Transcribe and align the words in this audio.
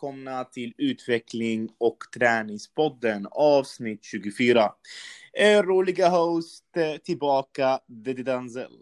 välkomna 0.00 0.44
till 0.44 0.74
Utveckling 0.78 1.68
och 1.78 1.98
träningspodden 2.14 3.26
avsnitt 3.30 4.04
24. 4.04 4.72
Er 5.32 5.56
eh, 5.56 5.62
roliga 5.62 6.08
host 6.08 6.64
eh, 6.76 6.96
tillbaka, 6.96 7.80
Diddy 7.86 8.22
Danzel. 8.22 8.72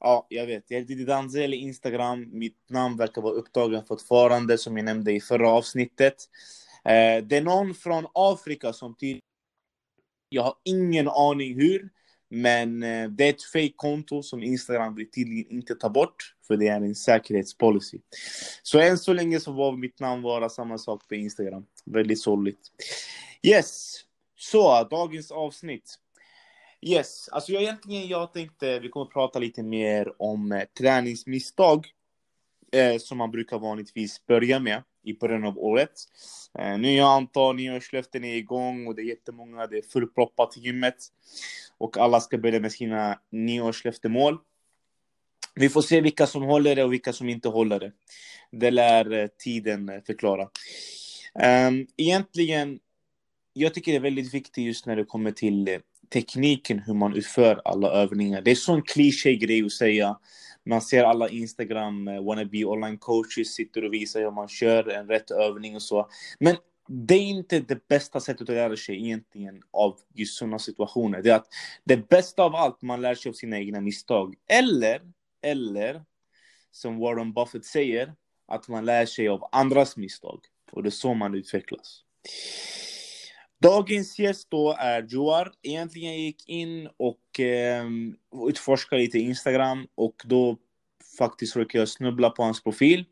Ja, 0.00 0.26
jag 0.28 0.46
vet, 0.46 0.64
jag 0.68 0.80
är 0.80 0.84
Diddy 0.84 1.04
Danzel 1.04 1.54
i 1.54 1.56
Instagram. 1.56 2.38
Mitt 2.38 2.70
namn 2.70 2.96
verkar 2.96 3.22
vara 3.22 3.34
upptagen 3.34 3.84
fortfarande, 3.84 4.58
som 4.58 4.76
jag 4.76 4.84
nämnde 4.84 5.12
i 5.12 5.20
förra 5.20 5.50
avsnittet. 5.50 6.14
Eh, 6.84 7.24
det 7.24 7.36
är 7.36 7.42
någon 7.42 7.74
från 7.74 8.06
Afrika 8.14 8.72
som 8.72 8.94
till... 8.94 9.20
Jag 10.28 10.42
har 10.42 10.54
ingen 10.64 11.08
aning 11.08 11.54
hur, 11.54 11.88
men 12.34 12.82
eh, 12.82 13.08
det 13.10 13.24
är 13.24 13.30
ett 13.30 13.42
fake-konto 13.42 14.22
som 14.22 14.42
Instagram 14.42 14.94
vill 14.94 15.10
tydligen 15.10 15.52
inte 15.52 15.74
ta 15.74 15.88
bort, 15.88 16.34
för 16.46 16.56
det 16.56 16.68
är 16.68 16.76
en 16.76 16.94
säkerhetspolicy. 16.94 17.98
Så 18.62 18.80
än 18.80 18.98
så 18.98 19.12
länge 19.12 19.40
så 19.40 19.52
var 19.52 19.72
mitt 19.72 20.00
namn 20.00 20.22
vara 20.22 20.48
samma 20.48 20.78
sak 20.78 21.08
på 21.08 21.14
Instagram. 21.14 21.66
Väldigt 21.84 22.20
sorgligt. 22.20 22.60
Yes, 23.42 23.94
så 24.36 24.84
dagens 24.84 25.30
avsnitt. 25.30 25.98
Yes, 26.80 27.28
alltså 27.28 27.52
jag 27.52 27.62
egentligen 27.62 28.08
jag 28.08 28.32
tänkte 28.32 28.78
vi 28.78 28.88
kommer 28.88 29.06
prata 29.06 29.38
lite 29.38 29.62
mer 29.62 30.22
om 30.22 30.52
eh, 30.52 30.62
träningsmisstag 30.78 31.86
eh, 32.72 32.98
som 32.98 33.18
man 33.18 33.30
brukar 33.30 33.58
vanligtvis 33.58 34.26
börja 34.26 34.58
med 34.58 34.82
i 35.02 35.14
början 35.14 35.44
av 35.44 35.58
året. 35.58 35.92
Eh, 36.58 36.78
nya 36.78 37.06
antal, 37.06 37.56
nyårslöften 37.56 38.24
är 38.24 38.34
igång 38.34 38.86
och 38.86 38.94
det 38.94 39.02
är 39.02 39.06
jättemånga, 39.06 39.66
det 39.66 39.78
är 39.78 39.82
fullproppat 39.82 40.56
i 40.56 40.60
gymmet. 40.60 40.96
Och 41.78 41.98
alla 41.98 42.20
ska 42.20 42.38
börja 42.38 42.60
med 42.60 42.72
sina 42.72 43.18
nyårslöftemål. 43.30 44.38
Vi 45.54 45.68
får 45.68 45.82
se 45.82 46.00
vilka 46.00 46.26
som 46.26 46.42
håller 46.42 46.76
det 46.76 46.84
och 46.84 46.92
vilka 46.92 47.12
som 47.12 47.28
inte 47.28 47.48
håller 47.48 47.80
det. 47.80 47.92
Det 48.50 48.70
lär 48.70 49.12
eh, 49.12 49.26
tiden 49.38 49.88
eh, 49.88 50.00
förklara. 50.06 50.48
Ehm, 51.40 51.86
egentligen, 51.96 52.78
jag 53.52 53.74
tycker 53.74 53.92
det 53.92 53.98
är 53.98 54.02
väldigt 54.02 54.34
viktigt 54.34 54.64
just 54.64 54.86
när 54.86 54.96
det 54.96 55.04
kommer 55.04 55.30
till 55.30 55.68
eh, 55.68 55.78
tekniken, 56.12 56.78
hur 56.78 56.94
man 56.94 57.16
utför 57.16 57.60
alla 57.64 57.90
övningar. 57.90 58.42
Det 58.42 58.50
är 58.50 58.54
sån 58.54 58.82
kliché 58.82 59.36
grej 59.36 59.64
att 59.64 59.72
säga. 59.72 60.18
Man 60.64 60.80
ser 60.80 61.04
alla 61.04 61.28
Instagram 61.28 62.08
eh, 62.08 62.24
wannabe 62.24 62.64
online 62.64 62.98
coaches 62.98 63.54
sitter 63.54 63.84
och 63.84 63.92
visar 63.92 64.20
hur 64.20 64.30
man 64.30 64.48
kör 64.48 64.88
en 64.88 65.08
rätt 65.08 65.30
övning 65.30 65.74
och 65.74 65.82
så. 65.82 66.08
Men 66.38 66.56
det 66.88 67.14
är 67.14 67.22
inte 67.22 67.60
det 67.60 67.88
bästa 67.88 68.20
sättet 68.20 68.48
att 68.48 68.54
lära 68.54 68.76
sig 68.76 68.96
egentligen 68.96 69.62
av 69.70 69.98
just 70.14 70.34
sådana 70.34 70.58
situationer. 70.58 71.22
Det 71.22 71.30
är 71.30 71.34
att 71.34 71.48
det 71.84 72.08
bästa 72.08 72.42
av 72.42 72.54
allt, 72.54 72.82
man 72.82 73.00
lär 73.00 73.14
sig 73.14 73.30
av 73.30 73.34
sina 73.34 73.58
egna 73.58 73.80
misstag. 73.80 74.34
Eller, 74.48 75.00
eller 75.42 76.04
som 76.70 76.98
Warren 76.98 77.32
Buffett 77.32 77.64
säger, 77.64 78.14
att 78.48 78.68
man 78.68 78.84
lär 78.84 79.06
sig 79.06 79.28
av 79.28 79.48
andras 79.52 79.96
misstag. 79.96 80.40
Och 80.72 80.82
det 80.82 80.88
är 80.88 80.90
så 80.90 81.14
man 81.14 81.34
utvecklas. 81.34 82.04
Dagens 83.62 84.18
gäst 84.18 84.50
då 84.50 84.76
är 84.78 85.02
Joar. 85.02 85.52
Egentligen 85.62 86.20
gick 86.20 86.44
jag 86.46 86.56
in 86.56 86.88
och 86.96 87.40
eh, 87.40 87.84
utforskade 88.48 89.02
lite 89.02 89.18
Instagram 89.18 89.86
och 89.94 90.22
då 90.24 90.56
faktiskt 91.18 91.56
råkade 91.56 91.78
jag 91.78 91.88
snubbla 91.88 92.30
på 92.30 92.42
hans 92.42 92.62
profil. 92.62 93.04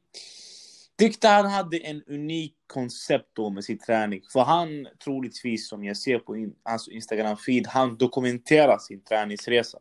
Tyckte 0.99 1.29
han 1.29 1.47
hade 1.47 1.79
en 1.79 2.03
unik 2.03 2.55
koncept 2.67 3.29
då 3.33 3.51
med 3.51 3.65
sin 3.65 3.79
träning. 3.79 4.23
För 4.33 4.41
han 4.41 4.87
troligtvis, 5.05 5.69
som 5.69 5.85
jag 5.85 5.97
ser 5.97 6.19
på 6.19 6.37
in, 6.37 6.55
hans 6.63 6.89
Instagram-feed, 6.89 7.67
han 7.67 7.97
dokumenterar 7.97 8.79
sin 8.79 9.05
träningsresa. 9.05 9.79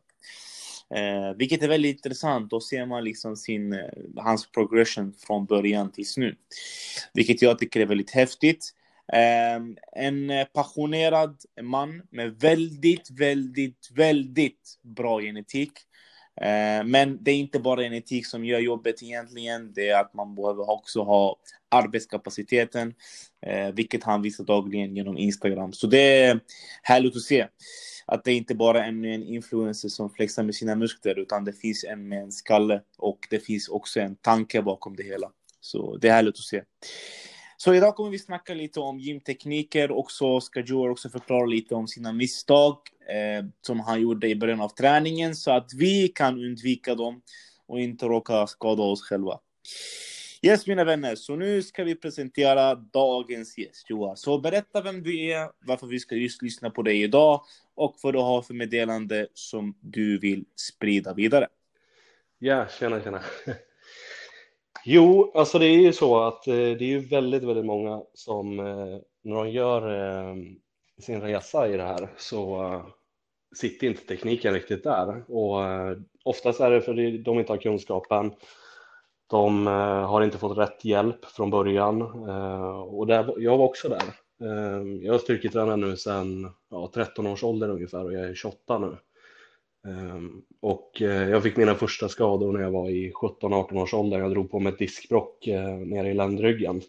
Eh, 0.96 1.38
vilket 1.38 1.64
är 1.64 1.68
väldigt 1.68 1.96
intressant. 1.96 2.50
Då 2.50 2.62
ser 2.62 2.86
man 2.86 3.04
liksom 3.04 3.36
sin, 3.36 3.74
eh, 3.74 3.80
hans 4.16 4.52
progression 4.52 5.14
från 5.28 5.46
början 5.46 5.92
tills 5.92 6.18
nu. 6.18 6.36
Vilket 7.14 7.42
jag 7.42 7.60
tycker 7.60 7.80
är 7.80 7.86
väldigt 7.86 8.12
häftigt. 8.12 8.74
Ehm, 9.14 9.78
en 9.96 10.30
eh, 10.30 10.46
passionerad 10.46 11.38
man 11.62 12.02
med 12.12 12.40
väldigt, 12.40 13.10
väldigt, 13.12 13.90
väldigt 13.96 14.80
bra 14.84 15.22
genetik. 15.22 15.72
Ehm, 16.42 16.92
men 16.92 17.24
det 17.24 17.32
är 17.32 17.36
inte 17.36 17.60
bara 17.60 17.82
genetik 17.82 18.28
som 18.28 18.46
gör 18.46 18.60
jobbet 18.60 19.04
egentligen. 19.04 19.74
Det 19.74 19.90
är 19.90 20.02
att 20.02 20.14
man 20.14 20.36
behöver 20.36 20.70
också 20.70 21.04
ha 21.04 21.38
arbetskapaciteten, 21.70 22.94
eh, 23.46 23.72
vilket 23.72 24.04
han 24.04 24.22
visar 24.22 24.44
dagligen 24.44 24.96
genom 24.96 25.18
Instagram. 25.18 25.74
Så 25.74 25.88
det 25.88 26.24
är 26.24 26.40
härligt 26.84 27.16
att 27.16 27.22
se 27.22 27.48
att 28.06 28.24
det 28.24 28.34
inte 28.34 28.56
bara 28.56 28.84
är 28.84 28.88
en 28.88 29.06
influencer 29.06 29.90
som 29.90 30.10
flexar 30.10 30.44
med 30.44 30.56
sina 30.56 30.76
muskler, 30.76 31.20
utan 31.20 31.46
det 31.46 31.54
finns 31.54 31.84
en 31.84 32.08
med 32.08 32.22
en 32.22 32.32
skalle 32.32 32.82
och 32.98 33.20
det 33.30 33.40
finns 33.40 33.70
också 33.70 34.00
en 34.00 34.16
tanke 34.16 34.62
bakom 34.62 34.96
det 34.96 35.04
hela. 35.04 35.32
Så 35.62 35.98
det 35.98 36.08
är 36.08 36.14
härligt 36.14 36.36
att 36.36 36.40
se. 36.40 36.64
Så 37.62 37.74
idag 37.74 37.96
kommer 37.96 38.10
vi 38.10 38.20
snacka 38.20 38.54
lite 38.54 38.80
om 38.80 39.00
gymtekniker 39.00 39.92
och 39.92 40.12
så 40.12 40.42
ska 40.42 40.60
Joe 40.60 40.90
också 40.90 41.10
förklara 41.10 41.46
lite 41.46 41.76
om 41.76 41.88
sina 41.88 42.14
misstag 42.14 42.78
eh, 43.08 43.46
som 43.62 43.80
han 43.80 44.02
gjorde 44.02 44.28
i 44.28 44.36
början 44.36 44.62
av 44.62 44.70
träningen 44.70 45.36
så 45.36 45.52
att 45.52 45.74
vi 45.74 46.08
kan 46.08 46.46
undvika 46.46 46.96
dem 46.96 47.22
och 47.68 47.80
inte 47.80 48.06
råka 48.06 48.48
skada 48.48 48.84
oss 48.84 49.02
själva. 49.02 49.40
Yes 50.42 50.68
mina 50.68 50.84
vänner, 50.84 51.16
så 51.16 51.36
nu 51.36 51.64
ska 51.64 51.84
vi 51.84 51.96
presentera 51.96 52.76
dagens 52.76 53.58
gäst 53.58 53.90
Joa. 53.90 54.16
Så 54.16 54.40
berätta 54.40 54.82
vem 54.82 55.04
du 55.04 55.26
är, 55.26 55.50
varför 55.60 55.88
vi 55.88 56.00
ska 56.00 56.16
just 56.16 56.42
lyssna 56.42 56.70
på 56.70 56.82
dig 56.82 57.04
idag 57.04 57.42
och 57.76 57.96
vad 58.04 58.14
du 58.14 58.20
har 58.20 58.42
för 58.42 58.54
meddelande 58.54 59.28
som 59.34 59.78
du 59.82 60.20
vill 60.20 60.46
sprida 60.56 61.14
vidare. 61.14 61.48
Ja, 62.38 62.68
tjena 62.80 63.02
tjena. 63.02 63.22
Jo, 64.92 65.32
alltså 65.36 65.60
det 65.60 65.66
är 65.66 65.80
ju 65.80 65.94
så 65.94 66.20
att 66.20 66.48
eh, 66.48 66.54
det 66.54 66.82
är 66.82 66.82
ju 66.82 67.00
väldigt, 67.00 67.44
väldigt 67.44 67.66
många 67.66 68.02
som 68.14 68.60
eh, 68.60 68.98
när 69.24 69.36
de 69.36 69.50
gör 69.50 69.82
eh, 70.30 70.36
sin 71.00 71.22
resa 71.22 71.68
i 71.68 71.78
det 71.78 71.84
här 71.84 72.10
så 72.18 72.64
eh, 72.64 72.86
sitter 73.56 73.88
inte 73.88 74.02
tekniken 74.02 74.54
riktigt 74.54 74.84
där 74.84 75.24
och 75.28 75.64
eh, 75.66 75.98
oftast 76.24 76.60
är 76.60 76.72
det 76.72 76.82
för 76.82 76.92
att 76.92 77.24
de 77.24 77.40
inte 77.40 77.54
har 77.54 77.58
kunskapen. 77.58 78.32
De 79.28 79.68
eh, 79.68 80.10
har 80.10 80.22
inte 80.24 80.38
fått 80.38 80.58
rätt 80.58 80.86
hjälp 80.86 81.26
från 81.26 81.50
början 81.50 82.02
och 82.82 83.08
där, 83.08 83.34
jag 83.38 83.58
var 83.58 83.66
också 83.66 83.90
där. 83.90 84.04
Jag 85.02 85.14
har 85.14 85.20
styrketränat 85.20 85.80
nu 85.80 85.98
sedan 85.98 86.52
ja, 86.70 86.92
13 86.94 87.28
års 87.28 87.44
ålder 87.44 87.70
ungefär 87.70 88.04
och 88.04 88.14
jag 88.14 88.30
är 88.30 88.34
28 88.34 88.80
nu. 88.80 88.98
Ehm, 89.88 90.42
och 90.62 91.02
eh, 91.02 91.30
jag 91.30 91.44
fick 91.44 91.58
mina 91.58 91.76
första 91.76 92.10
skador 92.10 92.54
när 92.54 92.62
jag 92.62 92.72
var 92.72 92.90
i 92.90 93.12
17-18 93.12 93.82
års 93.82 93.94
ålder. 93.94 94.20
Jag 94.20 94.32
drog 94.32 94.52
på 94.52 94.60
mig 94.60 94.74
ett 94.74 94.80
diskbrock 94.80 95.48
eh, 95.48 95.70
nere 95.70 96.10
i 96.10 96.14
ländryggen 96.14 96.82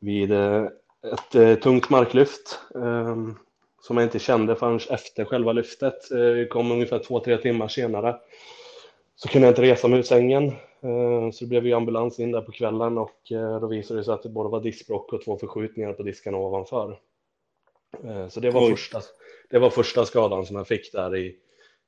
vid 0.00 0.32
eh, 0.32 0.66
ett 1.12 1.62
tungt 1.62 1.90
marklyft 1.90 2.60
ehm, 2.74 3.34
som 3.82 3.96
jag 3.96 4.06
inte 4.06 4.18
kände 4.18 4.56
förrän 4.56 4.80
efter 4.90 5.24
själva 5.24 5.52
lyftet. 5.52 6.08
Det 6.10 6.48
kom 6.50 6.72
ungefär 6.72 6.98
två, 6.98 7.20
tre 7.20 7.36
timmar 7.36 7.68
senare. 7.68 8.16
Så 9.16 9.28
kunde 9.28 9.46
jag 9.46 9.52
inte 9.52 9.62
resa 9.62 9.88
mig 9.88 9.98
ur 9.98 10.02
sängen. 10.02 10.52
Ehm, 10.80 11.32
så 11.32 11.44
det 11.44 11.48
blev 11.48 11.66
ju 11.66 11.72
ambulans 11.72 12.20
in 12.20 12.32
där 12.32 12.40
på 12.40 12.52
kvällen 12.52 12.98
och 12.98 13.20
då 13.60 13.66
visade 13.66 14.00
det 14.00 14.04
sig 14.04 14.14
att 14.14 14.22
det 14.22 14.28
både 14.28 14.48
var 14.48 14.60
diskbrock 14.60 15.12
och 15.12 15.24
två 15.24 15.36
förskjutningar 15.36 15.92
på 15.92 16.02
diskarna 16.02 16.38
ovanför. 16.38 16.98
Så 18.28 18.40
det 18.40 18.50
var, 18.50 18.70
första, 18.70 19.00
det 19.50 19.58
var 19.58 19.70
första 19.70 20.04
skadan 20.04 20.46
som 20.46 20.56
jag 20.56 20.68
fick 20.68 20.92
där 20.92 21.16
i, 21.16 21.36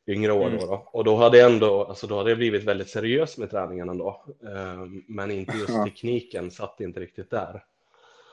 yngre 0.06 0.32
år. 0.32 0.46
Mm. 0.46 0.60
Då, 0.60 0.88
Och 0.92 1.04
då 1.04 1.16
hade, 1.16 1.38
jag 1.38 1.52
ändå, 1.52 1.84
alltså 1.84 2.06
då 2.06 2.16
hade 2.16 2.30
jag 2.30 2.38
blivit 2.38 2.64
väldigt 2.64 2.88
seriös 2.88 3.38
med 3.38 3.50
träningen 3.50 3.88
ändå. 3.88 4.24
Um, 4.40 5.04
men 5.08 5.30
inte 5.30 5.56
just 5.56 5.70
ja. 5.70 5.84
tekniken 5.84 6.50
satt 6.50 6.80
inte 6.80 7.00
riktigt 7.00 7.30
där. 7.30 7.64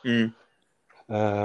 Mm. 0.06 0.30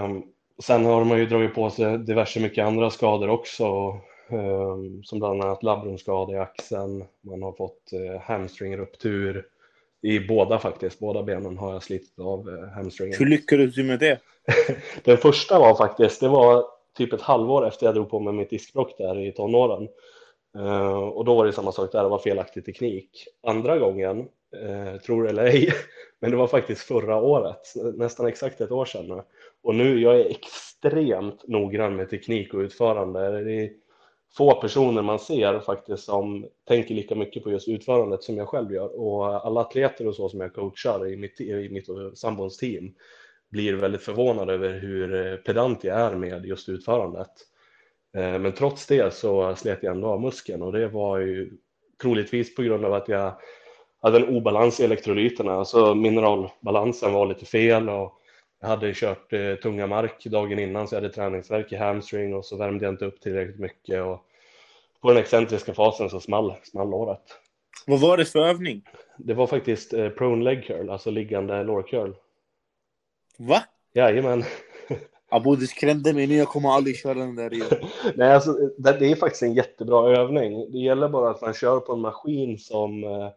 Um, 0.04 0.22
sen 0.62 0.84
har 0.84 1.04
man 1.04 1.18
ju 1.18 1.26
dragit 1.26 1.54
på 1.54 1.70
sig 1.70 1.98
diverse 1.98 2.40
mycket 2.40 2.66
andra 2.66 2.90
skador 2.90 3.28
också. 3.28 4.00
Um, 4.30 5.04
som 5.04 5.18
bland 5.18 5.42
annat 5.42 5.62
labrumskada 5.62 6.32
i 6.32 6.38
axeln. 6.38 7.04
Man 7.20 7.42
har 7.42 7.52
fått 7.52 7.90
uh, 7.92 8.20
hamstringruptur 8.20 9.46
i 10.02 10.20
båda 10.20 10.58
faktiskt. 10.58 10.98
Båda 10.98 11.22
benen 11.22 11.58
har 11.58 11.72
jag 11.72 11.82
slitit 11.82 12.18
av 12.18 12.48
uh, 12.48 12.68
hamstringen. 12.68 13.18
Hur 13.18 13.26
lyckades 13.26 13.74
du 13.74 13.84
med 13.84 13.98
det? 13.98 14.20
Den 15.04 15.18
första 15.18 15.58
var 15.58 15.74
faktiskt, 15.74 16.20
det 16.20 16.28
var 16.28 16.64
typ 16.96 17.12
ett 17.12 17.20
halvår 17.20 17.68
efter 17.68 17.86
jag 17.86 17.94
drog 17.94 18.10
på 18.10 18.20
mig 18.20 18.32
mitt 18.32 18.50
diskbråck 18.50 18.98
där 18.98 19.18
i 19.18 19.32
tonåren. 19.32 19.88
Uh, 20.58 20.98
och 20.98 21.24
då 21.24 21.34
var 21.34 21.46
det 21.46 21.52
samma 21.52 21.72
sak 21.72 21.92
där, 21.92 22.02
det 22.02 22.08
var 22.08 22.18
felaktig 22.18 22.64
teknik. 22.64 23.26
Andra 23.42 23.78
gången, 23.78 24.18
uh, 24.62 24.96
tror 25.06 25.28
eller 25.28 25.44
ej, 25.44 25.72
men 26.20 26.30
det 26.30 26.36
var 26.36 26.46
faktiskt 26.46 26.82
förra 26.82 27.16
året, 27.16 27.74
nästan 27.94 28.26
exakt 28.26 28.60
ett 28.60 28.70
år 28.70 28.84
sedan 28.84 29.08
nu. 29.08 29.22
Och 29.62 29.74
nu, 29.74 30.00
jag 30.00 30.20
är 30.20 30.30
extremt 30.30 31.48
noggrann 31.48 31.96
med 31.96 32.10
teknik 32.10 32.54
och 32.54 32.60
utförande. 32.60 33.44
Det 33.44 33.52
är 33.52 33.70
få 34.36 34.60
personer 34.60 35.02
man 35.02 35.18
ser 35.18 35.60
faktiskt 35.60 36.04
som 36.04 36.46
tänker 36.68 36.94
lika 36.94 37.14
mycket 37.14 37.44
på 37.44 37.50
just 37.50 37.68
utförandet 37.68 38.22
som 38.22 38.36
jag 38.36 38.48
själv 38.48 38.72
gör. 38.72 39.00
Och 39.00 39.46
alla 39.46 39.60
atleter 39.60 40.08
och 40.08 40.16
så 40.16 40.28
som 40.28 40.40
jag 40.40 40.54
coachar 40.54 41.08
i 41.08 41.16
mitt, 41.16 41.40
i 41.40 41.68
mitt 41.68 41.86
sambons 42.18 42.56
team 42.58 42.94
blir 43.50 43.74
väldigt 43.74 44.02
förvånade 44.02 44.52
över 44.52 44.78
hur 44.78 45.26
eh, 45.26 45.36
pedant 45.36 45.84
jag 45.84 46.00
är 46.00 46.14
med 46.14 46.46
just 46.46 46.68
utförandet. 46.68 47.30
Eh, 48.16 48.38
men 48.38 48.52
trots 48.52 48.86
det 48.86 49.14
så 49.14 49.56
slet 49.56 49.82
jag 49.82 49.94
ändå 49.94 50.08
av 50.08 50.20
muskeln 50.20 50.62
och 50.62 50.72
det 50.72 50.88
var 50.88 51.18
ju 51.18 51.50
troligtvis 52.02 52.54
på 52.54 52.62
grund 52.62 52.84
av 52.84 52.94
att 52.94 53.08
jag 53.08 53.32
hade 54.02 54.18
en 54.18 54.36
obalans 54.36 54.80
i 54.80 54.84
elektrolyterna, 54.84 55.52
alltså 55.52 55.94
mineralbalansen 55.94 57.12
var 57.12 57.26
lite 57.26 57.46
fel 57.46 57.88
och 57.88 58.18
Jag 58.60 58.68
hade 58.68 58.94
kört 58.94 59.32
eh, 59.32 59.54
tunga 59.54 59.86
mark 59.86 60.24
dagen 60.24 60.58
innan 60.58 60.88
så 60.88 60.94
jag 60.94 61.00
hade 61.00 61.14
träningsverk 61.14 61.72
i 61.72 61.76
hamstring 61.76 62.34
och 62.34 62.44
så 62.44 62.56
värmde 62.56 62.84
jag 62.84 62.92
inte 62.92 63.04
upp 63.04 63.20
tillräckligt 63.20 63.58
mycket 63.58 64.02
och 64.02 64.26
på 65.00 65.08
den 65.08 65.18
excentriska 65.18 65.74
fasen 65.74 66.10
så 66.10 66.20
small, 66.20 66.54
small 66.62 66.90
låret. 66.90 67.22
Vad 67.86 68.00
var 68.00 68.16
det 68.16 68.24
för 68.24 68.38
övning? 68.38 68.84
Det 69.16 69.34
var 69.34 69.46
faktiskt 69.46 69.92
eh, 69.92 70.08
prone 70.08 70.44
leg 70.44 70.64
curl, 70.64 70.90
alltså 70.90 71.10
liggande 71.10 71.62
lår 71.62 71.82
curl. 71.82 72.12
Va? 73.38 73.64
Jajamän. 73.94 74.44
Abo, 75.32 75.56
du 75.56 75.66
skrämde 75.66 76.12
mig 76.12 76.26
nu. 76.26 76.34
Jag 76.34 76.48
kommer 76.48 76.68
aldrig 76.68 76.96
köra 76.96 77.14
den 77.14 77.36
där 77.36 77.54
igen. 77.54 77.68
Nej, 78.14 78.32
alltså, 78.32 78.52
det, 78.52 78.92
det 78.98 79.10
är 79.10 79.16
faktiskt 79.16 79.42
en 79.42 79.54
jättebra 79.54 80.16
övning. 80.16 80.72
Det 80.72 80.78
gäller 80.78 81.08
bara 81.08 81.30
att 81.30 81.40
man 81.40 81.54
kör 81.54 81.80
på 81.80 81.92
en 81.92 82.00
maskin 82.00 82.58
som 82.58 83.04
eh, 83.04 83.28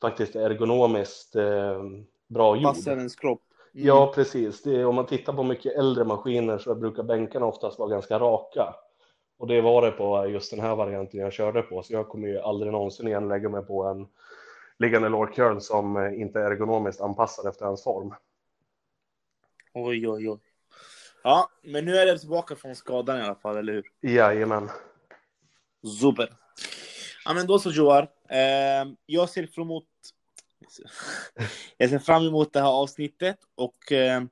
faktiskt 0.00 0.36
är 0.36 0.50
ergonomiskt 0.50 1.36
eh, 1.36 1.82
bra 2.28 2.56
gjord. 2.56 2.64
Passar 2.64 2.96
ens 2.96 3.16
kropp. 3.16 3.42
Mm. 3.74 3.86
Ja, 3.86 4.12
precis. 4.14 4.62
Det, 4.62 4.84
om 4.84 4.94
man 4.94 5.06
tittar 5.06 5.32
på 5.32 5.42
mycket 5.42 5.76
äldre 5.76 6.04
maskiner 6.04 6.58
så 6.58 6.74
brukar 6.74 7.02
bänkarna 7.02 7.46
oftast 7.46 7.78
vara 7.78 7.90
ganska 7.90 8.18
raka. 8.18 8.74
Och 9.38 9.46
det 9.46 9.60
var 9.60 9.82
det 9.82 9.90
på 9.90 10.26
just 10.28 10.50
den 10.50 10.60
här 10.60 10.76
varianten 10.76 11.20
jag 11.20 11.32
körde 11.32 11.62
på, 11.62 11.82
så 11.82 11.92
jag 11.92 12.08
kommer 12.08 12.28
ju 12.28 12.38
aldrig 12.38 12.72
någonsin 12.72 13.08
igen 13.08 13.28
lägga 13.28 13.48
mig 13.48 13.62
på 13.62 13.84
en 13.84 14.06
liggande 14.78 15.08
lår 15.08 15.26
curl 15.26 15.60
som 15.60 15.96
eh, 15.96 16.20
inte 16.20 16.40
är 16.40 16.50
ergonomiskt 16.50 17.00
anpassad 17.00 17.46
efter 17.46 17.66
hans 17.66 17.84
form. 17.84 18.14
Oj, 19.74 20.08
oj, 20.08 20.30
oj. 20.30 20.38
Ja, 21.22 21.50
men 21.62 21.84
nu 21.84 21.96
är 21.96 22.06
det 22.06 22.18
tillbaka 22.18 22.56
från 22.56 22.76
skadan 22.76 23.18
i 23.18 23.22
alla 23.22 23.34
fall, 23.34 23.56
eller 23.56 23.72
hur? 23.72 24.10
Jajamän. 24.10 24.70
Super. 26.00 26.32
Ja, 27.24 27.34
men 27.34 27.46
då 27.46 27.58
så 27.58 27.70
Joar. 27.70 28.02
Eh, 28.28 28.92
jag 29.06 29.30
ser 29.30 29.46
fram 29.46 29.66
emot 29.66 29.84
jag 31.76 31.90
ser 31.90 31.98
fram 31.98 32.26
emot 32.26 32.52
det 32.52 32.60
här 32.60 32.68
avsnittet 32.68 33.36
och 33.54 33.92
eh, 33.92 34.22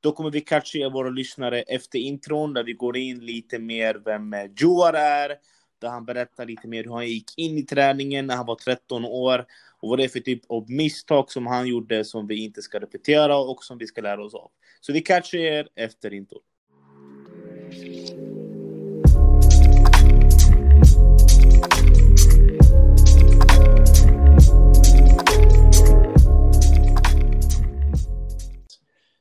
då 0.00 0.12
kommer 0.12 0.30
vi 0.30 0.40
catcha 0.40 0.88
våra 0.88 1.10
lyssnare 1.10 1.62
efter 1.62 1.98
intron 1.98 2.54
där 2.54 2.64
vi 2.64 2.72
går 2.72 2.96
in 2.96 3.18
lite 3.18 3.58
mer 3.58 3.94
vem 4.04 4.34
Joar 4.56 4.92
är, 4.92 5.36
där 5.82 5.88
han 5.88 6.04
berättar 6.04 6.46
lite 6.46 6.68
mer 6.68 6.84
hur 6.84 6.92
han 6.92 7.06
gick 7.06 7.38
in 7.38 7.58
i 7.58 7.62
träningen 7.62 8.26
när 8.26 8.36
han 8.36 8.46
var 8.46 8.54
13 8.54 9.04
år 9.04 9.46
och 9.80 9.88
vad 9.88 9.98
det 9.98 10.04
är 10.04 10.08
för 10.08 10.20
typ 10.20 10.42
av 10.48 10.70
misstag 10.70 11.30
som 11.30 11.46
han 11.46 11.66
gjorde 11.66 12.04
som 12.04 12.26
vi 12.26 12.44
inte 12.44 12.62
ska 12.62 12.80
repetera 12.80 13.36
och 13.36 13.64
som 13.64 13.78
vi 13.78 13.86
ska 13.86 14.00
lära 14.00 14.24
oss 14.24 14.34
av. 14.34 14.50
Så 14.80 14.92
vi 14.92 15.00
catchar 15.00 15.38
er 15.38 15.68
efter 15.74 16.12
intron. 16.12 16.40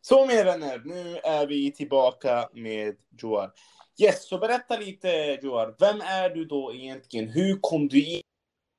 Så 0.02 0.26
mina 0.26 0.44
vänner, 0.44 0.82
nu 0.86 1.18
är 1.24 1.48
vi 1.48 1.72
tillbaka 1.72 2.50
med 2.54 2.96
Joar. 3.22 3.52
Yes, 4.02 4.28
så 4.28 4.38
berätta 4.38 4.78
lite 4.78 5.08
Joar, 5.42 5.76
vem 5.80 6.02
är 6.02 6.30
du 6.30 6.46
då 6.46 6.74
egentligen? 6.74 7.28
Hur 7.28 7.58
kom 7.62 7.88
du 7.88 8.06
in 8.06 8.18
i 8.18 8.24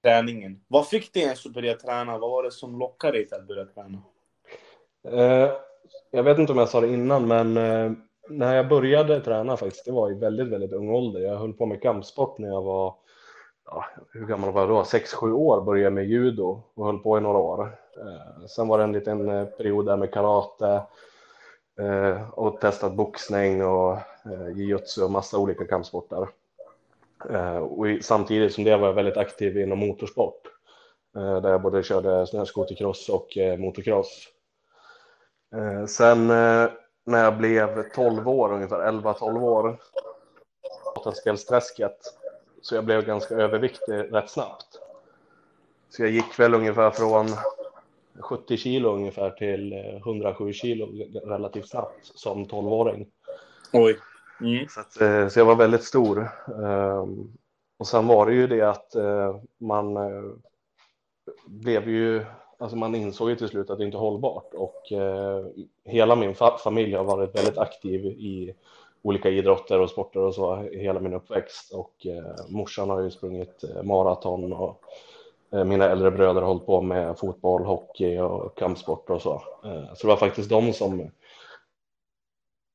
träningen? 0.03 0.61
Vad 0.69 0.89
fick 0.89 1.15
dig 1.15 1.23
ens 1.23 1.47
att 1.47 1.53
börja 1.53 1.75
träna? 1.75 2.19
Vad 2.19 2.31
var 2.31 2.43
det 2.43 2.51
som 2.51 2.79
lockade 2.79 3.19
dig 3.19 3.29
till 3.29 3.37
att 3.37 3.47
börja 3.47 3.65
träna? 3.65 3.99
Uh, 5.13 5.53
jag 6.11 6.23
vet 6.23 6.39
inte 6.39 6.53
om 6.53 6.59
jag 6.59 6.69
sa 6.69 6.81
det 6.81 6.89
innan, 6.89 7.29
men 7.29 7.57
uh, 7.57 7.93
när 8.29 8.57
jag 8.57 8.69
började 8.69 9.21
träna 9.21 9.57
faktiskt, 9.57 9.85
det 9.85 9.93
var 9.93 10.11
i 10.11 10.15
väldigt, 10.15 10.49
väldigt 10.49 10.73
ung 10.73 10.91
ålder. 10.91 11.21
Jag 11.21 11.37
höll 11.37 11.53
på 11.53 11.67
med 11.67 11.83
kampsport 11.83 12.39
när 12.39 12.49
jag 12.49 12.63
var, 12.63 12.95
ja, 13.67 13.85
hur 14.13 14.27
gammal 14.27 14.53
var 14.53 14.61
jag 14.61 14.71
då? 14.71 14.83
6-7 14.83 15.33
år 15.33 15.61
började 15.61 15.85
jag 15.85 15.93
med 15.93 16.07
judo 16.07 16.63
och 16.75 16.87
höll 16.87 16.99
på 16.99 17.19
i 17.19 17.21
några 17.21 17.39
år. 17.39 17.63
Uh, 17.99 18.47
sen 18.47 18.69
var 18.69 18.79
det 18.79 18.85
en 18.85 18.93
liten 18.93 19.27
period 19.57 19.87
där 19.87 19.97
med 19.97 20.13
karate, 20.13 20.83
och 22.33 22.61
testat 22.61 22.95
boxning 22.95 23.65
och 23.65 23.99
Eh, 24.25 24.57
jujutsu 24.57 25.03
och 25.03 25.11
massa 25.11 25.39
olika 25.39 25.67
kampsporter. 25.67 26.29
Eh, 27.31 27.57
och 27.57 27.87
samtidigt 28.01 28.55
som 28.55 28.65
det 28.65 28.77
var 28.77 28.87
jag 28.87 28.95
väldigt 28.95 29.17
aktiv 29.17 29.59
inom 29.59 29.79
motorsport 29.79 30.47
eh, 31.17 31.41
där 31.41 31.51
jag 31.51 31.63
både 31.63 31.83
körde 31.83 32.27
snöskotercross 32.27 33.09
och 33.09 33.39
eh, 33.39 33.59
motocross. 33.59 34.29
Sen 35.89 36.27
när 37.05 37.25
jag 37.25 37.39
blev 37.39 37.91
12 37.95 38.29
år, 38.29 38.53
ungefär 38.53 38.93
11-12 38.93 39.43
år, 39.43 39.79
spelsträsket, 41.15 41.99
så 42.63 42.75
jag 42.75 42.85
blev 42.85 43.07
ganska 43.07 43.35
överviktig 43.35 43.93
rätt 43.93 44.31
snabbt. 44.31 44.67
Så 45.91 46.03
jag 46.03 46.11
gick 46.11 46.39
väl 46.39 46.55
ungefär 46.55 46.91
från 46.91 47.27
70 48.21 48.57
kilo 48.57 48.95
ungefär 48.95 49.31
till 49.31 49.73
107 50.07 50.53
kilo 50.53 50.87
relativt 51.25 51.69
snabbt 51.69 52.07
som 52.15 52.47
12-åring. 52.47 53.07
Oj. 53.73 53.99
Mm. 54.43 54.69
Så, 54.69 54.81
att, 54.81 55.01
eh, 55.01 55.29
så, 55.29 55.39
jag 55.39 55.45
var 55.45 55.57
väldigt 55.57 55.85
stor. 55.85 56.29
Ehm, 56.65 57.33
och 57.79 57.87
sen 57.87 58.07
var 58.07 58.27
det 58.27 58.33
ju 58.33 58.47
det 58.47 58.63
att 58.63 58.95
eh, 58.95 59.37
man 59.59 59.97
eh, 59.97 60.23
blev 61.47 61.89
ju, 61.89 62.25
alltså 62.59 62.77
man 62.77 62.95
insåg 62.95 63.31
ju 63.31 63.37
till 63.37 63.49
slut 63.49 63.71
att 63.71 63.79
det 63.79 63.85
inte 63.85 63.97
är 63.97 64.01
hållbart 64.01 64.55
och 64.55 64.83
hela 65.85 66.17
min 66.17 66.35
familj 66.65 66.95
har 66.95 67.05
varit 67.05 67.37
väldigt 67.37 67.59
aktiv 67.59 68.07
i 68.07 68.55
olika 69.03 69.31
idrotter 69.31 69.81
och 69.81 69.91
sporter 69.91 70.21
och 70.21 70.35
så 70.35 70.57
hela 70.57 71.01
min 71.01 71.15
uppväxt 71.15 71.73
och 71.73 72.07
morsan 72.49 72.91
har 72.91 73.01
ju 73.01 73.11
sprungit 73.11 73.65
maraton 73.83 74.53
och 74.53 74.85
mina 75.51 75.91
äldre 75.91 76.11
bröder 76.11 76.41
har 76.41 76.49
hållit 76.49 76.67
på 76.67 76.81
med 76.81 77.19
fotboll, 77.19 77.65
hockey 77.65 78.19
och 78.19 78.59
kampsport 78.59 79.11
och 79.11 79.23
så. 79.23 79.43
Så 79.95 80.07
det 80.07 80.09
var 80.09 80.17
faktiskt 80.17 80.51
de 80.51 80.73
som 80.73 81.11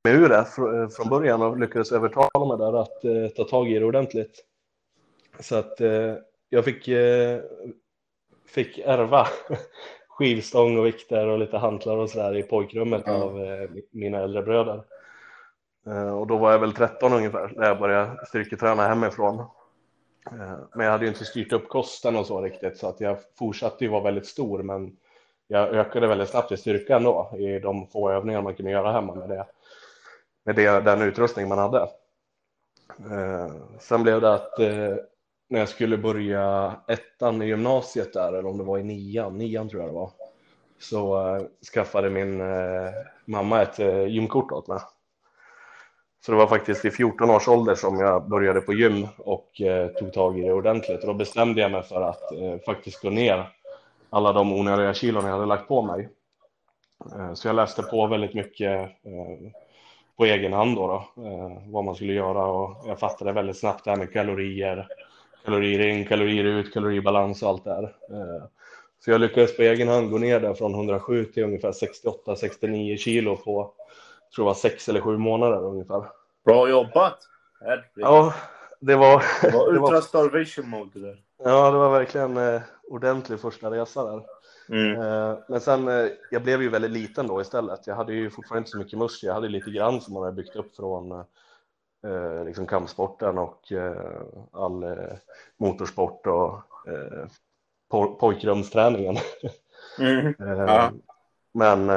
med 0.04 0.16
ur 0.16 0.30
det 0.30 0.36
eh, 0.36 0.90
från 0.90 1.10
början 1.10 1.42
och 1.42 1.60
lyckades 1.60 1.92
övertala 1.92 2.46
mig 2.46 2.58
där 2.58 2.82
att 2.82 3.36
ta 3.36 3.44
tag 3.44 3.72
i 3.72 3.80
det 3.80 3.86
ordentligt. 3.86 4.46
Så 5.40 5.56
att 5.56 5.80
jag 6.50 6.66
fick, 6.66 6.90
fick 8.46 8.78
ärva 8.78 9.28
skivstång 10.08 10.78
och 10.78 10.86
vikter 10.86 11.28
och 11.28 11.40
lite 11.40 11.58
hantlar 11.58 11.98
och 11.98 12.10
sådär 12.10 12.38
i 12.38 12.44
pojkrummet 12.44 13.08
mm. 13.08 13.22
av 13.22 13.42
mina 13.92 14.18
äldre 14.18 14.42
bröder. 14.42 14.84
Och 16.20 16.28
då 16.28 16.38
var 16.38 16.52
jag 16.52 16.60
väl 16.60 16.74
13 16.74 17.14
ungefär 17.14 17.52
när 17.56 17.68
jag 17.68 17.80
började 17.80 18.26
styrketräna 18.26 18.88
hemifrån. 18.88 19.46
Eh, 20.32 20.58
men 20.74 20.86
jag 20.86 20.92
hade 20.92 21.06
ju 21.06 21.10
inte 21.10 21.26
styrt 21.26 21.54
upp 21.54 21.70
kosten 21.70 22.16
och 22.16 22.26
så 22.26 22.42
riktigt 22.42 22.78
så 22.78 22.90
att 22.90 23.02
jag 23.02 23.18
fortsatte 23.40 23.84
ju 23.84 23.90
vara 23.90 24.04
väldigt 24.04 24.26
stor 24.26 24.64
men 24.64 24.98
jag 25.48 25.68
ökade 25.68 26.08
väldigt 26.08 26.30
snabbt 26.30 26.52
i 26.52 26.58
styrka 26.58 26.96
ändå 26.96 27.32
i 27.38 27.60
de 27.60 27.88
få 27.88 28.12
övningar 28.12 28.42
man 28.42 28.56
kunde 28.56 28.72
göra 28.72 28.92
hemma 28.92 29.16
med, 29.16 29.30
det, 29.30 29.46
med 30.48 30.56
det, 30.56 30.80
den 30.80 31.02
utrustning 31.02 31.48
man 31.48 31.58
hade. 31.58 31.80
Eh, 33.12 33.52
sen 33.80 34.04
blev 34.04 34.22
det 34.22 34.34
att 34.34 34.60
eh, 34.60 34.96
när 35.50 35.60
jag 35.60 35.70
skulle 35.70 35.98
börja 35.98 36.76
ettan 36.88 37.42
i 37.42 37.46
gymnasiet 37.46 38.14
där 38.14 38.34
eller 38.34 38.46
om 38.46 38.58
det 38.58 38.64
var 38.64 38.78
i 38.78 38.84
nian, 38.84 39.38
nian 39.38 39.70
tror 39.70 39.82
jag 39.82 39.90
det 39.90 39.96
var, 39.96 40.12
så 40.80 41.36
eh, 41.36 41.44
skaffade 41.74 42.10
min 42.10 42.42
eh, 42.42 42.92
mamma 43.26 43.62
ett 43.62 43.80
eh, 43.80 44.08
gymkort 44.08 44.52
åt 44.52 44.68
mig 44.68 44.80
så 46.26 46.32
det 46.32 46.38
var 46.38 46.48
faktiskt 46.48 46.86
i 46.86 46.92
14 46.92 47.30
års 47.30 47.48
ålder 47.48 47.76
som 47.76 48.00
jag 48.00 48.30
började 48.30 48.62
på 48.62 48.74
gym 48.74 49.08
och 49.18 49.62
eh, 49.62 49.88
tog 49.88 50.14
tag 50.14 50.40
i 50.40 50.42
det 50.42 50.54
ordentligt. 50.54 51.02
Och 51.02 51.08
då 51.08 51.14
bestämde 51.14 51.62
jag 51.62 51.72
mig 51.72 51.84
för 51.84 52.02
att 52.02 52.32
eh, 52.32 52.58
faktiskt 52.66 53.02
gå 53.02 53.10
ner 53.10 53.50
alla 54.10 54.34
de 54.34 54.54
onödiga 54.54 54.94
kilon 54.94 55.26
jag 55.26 55.32
hade 55.32 55.46
lagt 55.46 55.68
på 55.68 55.82
mig. 55.82 56.10
Eh, 57.16 57.34
så 57.34 57.48
jag 57.48 57.56
läste 57.56 57.84
på 57.84 58.08
väldigt 58.08 58.34
mycket 58.34 58.82
eh, 58.82 59.52
på 60.18 60.26
egen 60.26 60.54
hand 60.54 60.76
då, 60.76 60.88
då 60.88 61.24
eh, 61.24 61.52
vad 61.66 61.84
man 61.84 61.96
skulle 61.96 62.14
göra 62.14 62.46
och 62.46 62.88
jag 62.88 63.00
fattade 63.00 63.32
väldigt 63.32 63.60
snabbt 63.60 63.84
det 63.84 63.90
här 63.90 63.98
med 63.98 64.14
kalorier, 64.14 64.88
kalorier 65.46 65.88
in, 65.88 66.06
kalorier 66.06 66.44
ut, 66.44 66.74
kaloribalans 66.74 67.44
och 67.44 67.50
allt 67.50 67.64
det 67.64 67.70
där. 67.70 67.84
Eh, 67.84 68.44
så 69.00 69.12
jag 69.12 69.22
lyckades 69.22 69.58
på 69.58 69.64
egen 69.64 69.88
hand 69.88 70.12
gå 70.12 70.18
ner 70.18 70.40
där 70.40 70.54
från 70.54 70.74
107 70.74 71.26
till 71.26 71.44
ungefär 71.44 71.72
68-69 71.72 72.98
kilo 72.98 73.36
på 73.36 73.74
tror 74.36 74.46
det 74.46 74.48
var 74.48 74.54
sex 74.54 74.90
eller 74.90 75.02
sju 75.02 75.18
månader 75.18 75.66
ungefär. 75.66 76.04
Bra 76.46 76.70
jobbat! 76.70 77.18
Ja, 77.96 78.34
det 78.80 78.96
var... 78.96 79.24
Det 79.42 79.58
var 79.58 79.68
ultra 79.68 80.02
starvation 80.02 80.70
mode 80.70 81.00
där. 81.00 81.22
Ja, 81.44 81.72
det 81.72 81.78
var 81.78 81.90
verkligen 81.90 82.38
eh, 82.38 82.62
ordentlig 82.90 83.40
första 83.40 83.72
resa 83.72 84.04
där. 84.04 84.22
Mm. 84.70 85.02
Eh, 85.02 85.38
men 85.48 85.62
sen, 85.62 85.88
eh, 85.88 86.08
jag 86.32 86.44
blev 86.44 86.62
ju 86.62 86.70
väldigt 86.70 86.92
liten 86.92 87.28
då 87.28 87.42
istället. 87.42 87.88
Jag 87.88 87.96
hade 87.96 88.14
ju 88.14 88.30
fortfarande 88.30 88.60
inte 88.60 88.72
så 88.72 88.78
mycket 88.78 89.00
muskler. 89.00 89.30
Jag 89.30 89.36
hade 89.36 89.50
lite 89.50 89.72
grann 89.72 90.02
som 90.02 90.14
man 90.14 90.24
hade 90.24 90.36
byggt 90.36 90.56
upp 90.56 90.76
från 90.76 91.12
eh, 91.12 92.46
liksom 92.46 92.66
kampsporten 92.66 93.38
och 93.38 93.72
all 94.52 94.86
motorsport 95.58 96.28
och 96.28 96.64
po 97.90 98.16
pojkrumsträningen. 98.16 99.16
Mm. 100.00 100.36
Ja. 100.40 100.92
Men 101.54 101.88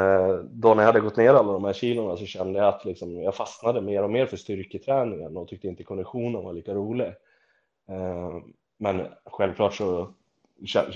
då 0.50 0.74
när 0.74 0.82
jag 0.82 0.86
hade 0.86 1.00
gått 1.00 1.16
ner 1.16 1.34
alla 1.34 1.52
de 1.52 1.64
här 1.64 1.72
kilorna 1.72 2.16
så 2.16 2.26
kände 2.26 2.58
jag 2.58 2.68
att 2.68 2.84
liksom, 2.84 3.22
jag 3.22 3.34
fastnade 3.34 3.80
mer 3.80 4.02
och 4.02 4.10
mer 4.10 4.26
för 4.26 4.36
styrketräningen 4.36 5.36
och 5.36 5.48
tyckte 5.48 5.68
inte 5.68 5.84
konditionen 5.84 6.44
var 6.44 6.52
lika 6.52 6.74
rolig. 6.74 7.14
Men 8.78 9.06
självklart 9.24 9.74
så 9.74 10.14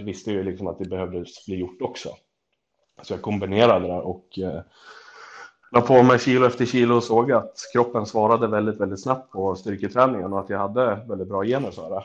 visste 0.01 0.31
ju 0.31 0.43
liksom 0.43 0.67
att 0.67 0.79
det 0.79 0.89
behövdes 0.89 1.47
bli 1.47 1.57
gjort 1.57 1.83
också. 1.83 2.09
Så 3.03 3.13
jag 3.13 3.23
kombinerade 3.23 3.87
det 3.87 4.01
och 4.01 4.39
eh, 4.39 4.61
la 5.73 5.81
på 5.81 6.03
mig 6.03 6.19
kilo 6.19 6.47
efter 6.47 6.67
kilo 6.67 6.97
och 6.97 7.05
såg 7.05 7.33
att 7.33 7.59
kroppen 7.73 8.07
svarade 8.07 8.47
väldigt, 8.47 8.81
väldigt 8.81 9.03
snabbt 9.03 9.33
på 9.33 9.55
styrketräningen 9.55 10.33
och 10.33 10.41
att 10.41 10.51
jag 10.51 10.59
hade 10.59 11.05
väldigt 11.09 11.29
bra 11.29 11.45
gener 11.45 11.71
för 11.71 11.91
det. 11.91 12.05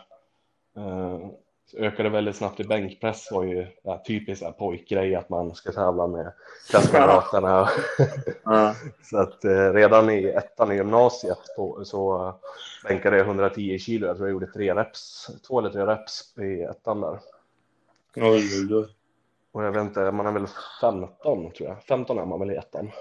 Eh, 0.81 1.29
ökade 1.77 2.09
väldigt 2.09 2.35
snabbt 2.35 2.59
i 2.59 2.63
bänkpress 2.63 3.31
var 3.31 3.43
ju 3.43 3.67
ja, 3.83 4.03
typiskt 4.07 4.57
pojkgrej 4.57 5.15
att 5.15 5.29
man 5.29 5.55
ska 5.55 5.71
tävla 5.71 6.07
med 6.07 6.33
klasskamraterna. 6.69 7.69
Ja. 8.43 8.75
så 9.03 9.17
att 9.17 9.45
eh, 9.45 9.73
redan 9.73 10.09
i 10.09 10.25
ettan 10.25 10.71
i 10.71 10.75
gymnasiet 10.75 11.55
på, 11.57 11.85
så 11.85 12.33
bänkade 12.87 13.17
jag 13.17 13.25
110 13.25 13.79
kilo. 13.79 14.07
Jag 14.07 14.15
tror 14.15 14.27
jag 14.27 14.33
gjorde 14.33 14.51
tre 14.51 14.73
reps, 14.75 15.27
två 15.47 15.59
eller 15.59 15.69
tre 15.69 15.85
reps 15.85 16.37
i 16.37 16.61
ettan 16.61 17.01
där. 17.01 17.19
Oj, 18.21 18.69
oj, 18.69 18.75
oj. 18.75 18.87
Och 19.51 19.63
jag 19.63 19.71
vet 19.71 19.81
inte, 19.81 20.11
man 20.11 20.27
är 20.27 20.31
väl 20.31 20.47
15 20.81 21.51
tror 21.51 21.69
jag. 21.69 21.83
15 21.83 22.19
är 22.19 22.25
man 22.25 22.39
väl 22.39 22.51
i 22.51 22.55
ettan. 22.55 22.91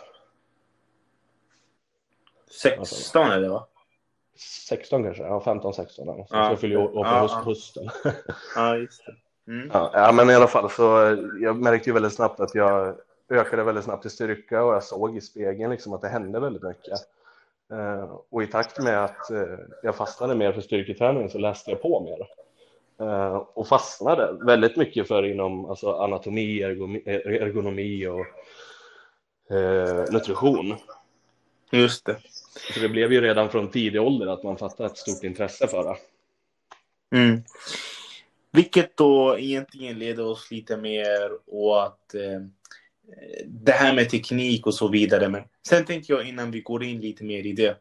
16 2.50 3.26
är 3.26 3.40
det 3.40 3.48
va? 3.48 3.66
16 4.68 5.04
kanske, 5.04 5.22
ja 5.22 5.40
15, 5.40 5.75
16 5.75 6.06
där. 6.06 6.14
Så 6.14 6.26
ja. 6.30 6.50
jag 6.50 6.60
fyller 6.60 6.76
år 6.76 6.88
på 6.88 6.98
ja, 6.98 7.42
hösten. 7.44 7.88
Ja, 8.54 8.76
just 8.76 9.06
det. 9.06 9.14
Mm. 9.52 9.70
Ja, 9.72 10.12
men 10.14 10.30
i 10.30 10.34
alla 10.34 10.46
fall 10.46 10.70
så 10.70 11.16
jag 11.40 11.56
märkte 11.56 11.90
ju 11.90 11.94
väldigt 11.94 12.14
snabbt 12.14 12.40
att 12.40 12.54
jag 12.54 12.94
ökade 13.30 13.62
väldigt 13.62 13.84
snabbt 13.84 14.06
i 14.06 14.10
styrka 14.10 14.64
och 14.64 14.75
jag 14.75 14.82
såg 14.82 15.16
i 15.16 15.20
spegeln 15.20 15.70
liksom 15.70 15.92
att 15.92 16.00
det 16.00 16.08
hände 16.08 16.40
väldigt 16.40 16.62
mycket. 16.62 16.98
Uh, 17.72 18.18
och 18.30 18.42
i 18.42 18.46
takt 18.46 18.82
med 18.82 19.04
att 19.04 19.30
uh, 19.30 19.58
jag 19.82 19.96
fastnade 19.96 20.34
mer 20.34 20.52
för 20.52 20.60
styrketräning 20.60 21.30
så 21.30 21.38
läste 21.38 21.70
jag 21.70 21.82
på 21.82 22.00
mer. 22.00 22.28
Uh, 23.00 23.37
och 23.55 23.69
fastnade 23.69 24.33
väldigt 24.45 24.76
mycket 24.76 25.09
för 25.09 25.23
inom 25.23 25.64
alltså, 25.64 25.93
anatomi, 25.93 26.62
ergonomi 26.62 28.07
och 28.07 28.26
nutrition. 30.12 30.76
Just 31.71 32.05
det. 32.05 32.17
Så 32.75 32.81
det 32.81 32.88
blev 32.88 33.12
ju 33.12 33.21
redan 33.21 33.50
från 33.50 33.71
tidig 33.71 34.02
ålder 34.02 34.26
att 34.26 34.43
man 34.43 34.59
fattade 34.59 34.88
ett 34.88 34.99
stort 34.99 35.25
intresse 35.25 35.69
för 35.69 35.85
det. 35.85 35.97
Mm. 37.17 37.43
Vilket 38.50 38.97
då 38.97 39.38
egentligen 39.38 39.99
leder 39.99 40.26
oss 40.26 40.50
lite 40.50 40.76
mer 40.76 41.31
åt 41.47 42.14
eh, 42.14 42.40
det 43.46 43.72
här 43.72 43.94
med 43.94 44.10
teknik 44.10 44.66
och 44.66 44.74
så 44.74 44.88
vidare. 44.88 45.28
Men 45.28 45.42
sen 45.68 45.84
tänkte 45.84 46.12
jag 46.12 46.28
innan 46.28 46.50
vi 46.50 46.60
går 46.60 46.84
in 46.84 47.00
lite 47.00 47.24
mer 47.24 47.46
i 47.46 47.52
det. 47.52 47.76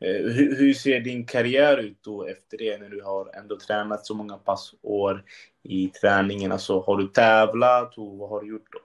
Eh, 0.00 0.32
hur, 0.32 0.56
hur, 0.56 0.74
ser 0.74 1.00
din 1.00 1.26
karriär 1.26 1.78
ut 1.78 1.98
då 2.00 2.26
efter 2.26 2.58
det 2.58 2.78
när 2.78 2.88
du 2.88 3.02
har 3.02 3.36
ändå 3.36 3.58
tränat 3.58 4.06
så 4.06 4.14
många 4.14 4.36
passår 4.36 5.24
i 5.62 5.88
träningen? 5.88 6.52
Alltså 6.52 6.80
har 6.80 6.96
du 6.96 7.06
tävlat 7.06 7.98
och 7.98 8.18
vad 8.18 8.30
har 8.30 8.40
du 8.40 8.48
gjort 8.48 8.72
då? 8.72 8.78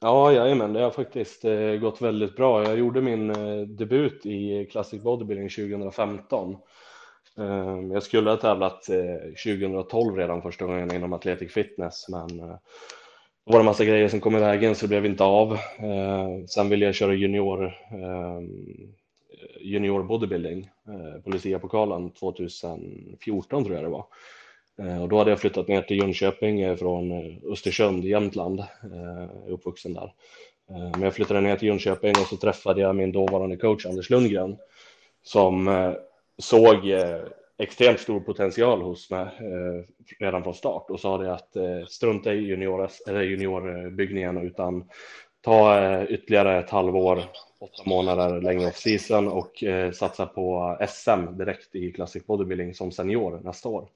Ja, 0.00 0.32
jajamän, 0.32 0.72
det 0.72 0.80
har 0.80 0.90
faktiskt 0.90 1.44
eh, 1.44 1.74
gått 1.74 2.02
väldigt 2.02 2.36
bra. 2.36 2.64
Jag 2.64 2.78
gjorde 2.78 3.00
min 3.00 3.30
eh, 3.30 3.66
debut 3.66 4.26
i 4.26 4.68
Classic 4.70 5.02
Bodybuilding 5.02 5.48
2015. 5.48 6.56
Eh, 7.38 7.80
jag 7.92 8.02
skulle 8.02 8.30
ha 8.30 8.36
tävlat 8.36 8.88
eh, 8.88 9.54
2012 9.54 10.16
redan 10.16 10.42
första 10.42 10.64
gången 10.64 10.94
inom 10.94 11.12
Athletic 11.12 11.52
Fitness, 11.52 12.08
men 12.08 12.40
eh, 12.40 12.56
det 13.46 13.52
var 13.52 13.60
en 13.60 13.66
massa 13.66 13.84
grejer 13.84 14.08
som 14.08 14.20
kom 14.20 14.36
i 14.36 14.40
vägen 14.40 14.74
så 14.74 14.86
det 14.86 14.88
blev 14.88 15.06
inte 15.06 15.24
av. 15.24 15.52
Eh, 15.78 16.44
sen 16.48 16.68
ville 16.68 16.84
jag 16.84 16.94
köra 16.94 17.14
junior, 17.14 17.64
eh, 17.90 18.40
junior 19.60 20.02
bodybuilding 20.02 20.70
eh, 20.88 21.20
på 21.22 21.30
Lucia-pokalen 21.30 22.10
2014 22.10 23.64
tror 23.64 23.76
jag 23.76 23.84
det 23.84 23.90
var. 23.90 24.06
Eh, 24.78 25.02
och 25.02 25.08
då 25.08 25.18
hade 25.18 25.30
jag 25.30 25.40
flyttat 25.40 25.68
ner 25.68 25.82
till 25.82 25.98
Jönköping 25.98 26.60
eh, 26.60 26.76
från 26.76 27.12
Östersund, 27.52 28.04
Jämtland, 28.04 28.64
uppvuxen 29.48 29.94
där. 29.94 30.12
Men 30.68 31.02
jag 31.02 31.14
flyttade 31.14 31.40
ner 31.40 31.56
till 31.56 31.68
Jönköping 31.68 32.10
och 32.10 32.26
så 32.26 32.36
träffade 32.36 32.80
jag 32.80 32.96
min 32.96 33.12
dåvarande 33.12 33.56
coach 33.56 33.86
Anders 33.86 34.10
Lundgren 34.10 34.56
som 35.22 35.94
såg 36.38 36.76
extremt 37.58 38.00
stor 38.00 38.20
potential 38.20 38.82
hos 38.82 39.10
mig 39.10 39.26
redan 40.18 40.42
från 40.42 40.54
start 40.54 40.90
och 40.90 41.00
sa 41.00 41.18
det 41.18 41.32
att 41.32 41.56
strunta 41.88 42.34
i 42.34 42.38
junior, 42.38 42.90
eller 43.06 43.22
juniorbyggningen 43.22 44.38
utan 44.38 44.84
ta 45.40 46.02
ytterligare 46.04 46.58
ett 46.58 46.70
halvår, 46.70 47.22
åtta 47.58 47.82
månader 47.86 48.40
längre 48.40 48.68
off 48.68 48.76
season 48.76 49.28
och 49.28 49.64
satsa 49.94 50.26
på 50.26 50.78
SM 50.88 51.38
direkt 51.38 51.74
i 51.74 51.92
Classic 51.92 52.26
Bodybuilding 52.26 52.74
som 52.74 52.92
senior 52.92 53.40
nästa 53.44 53.68
år. 53.68 53.88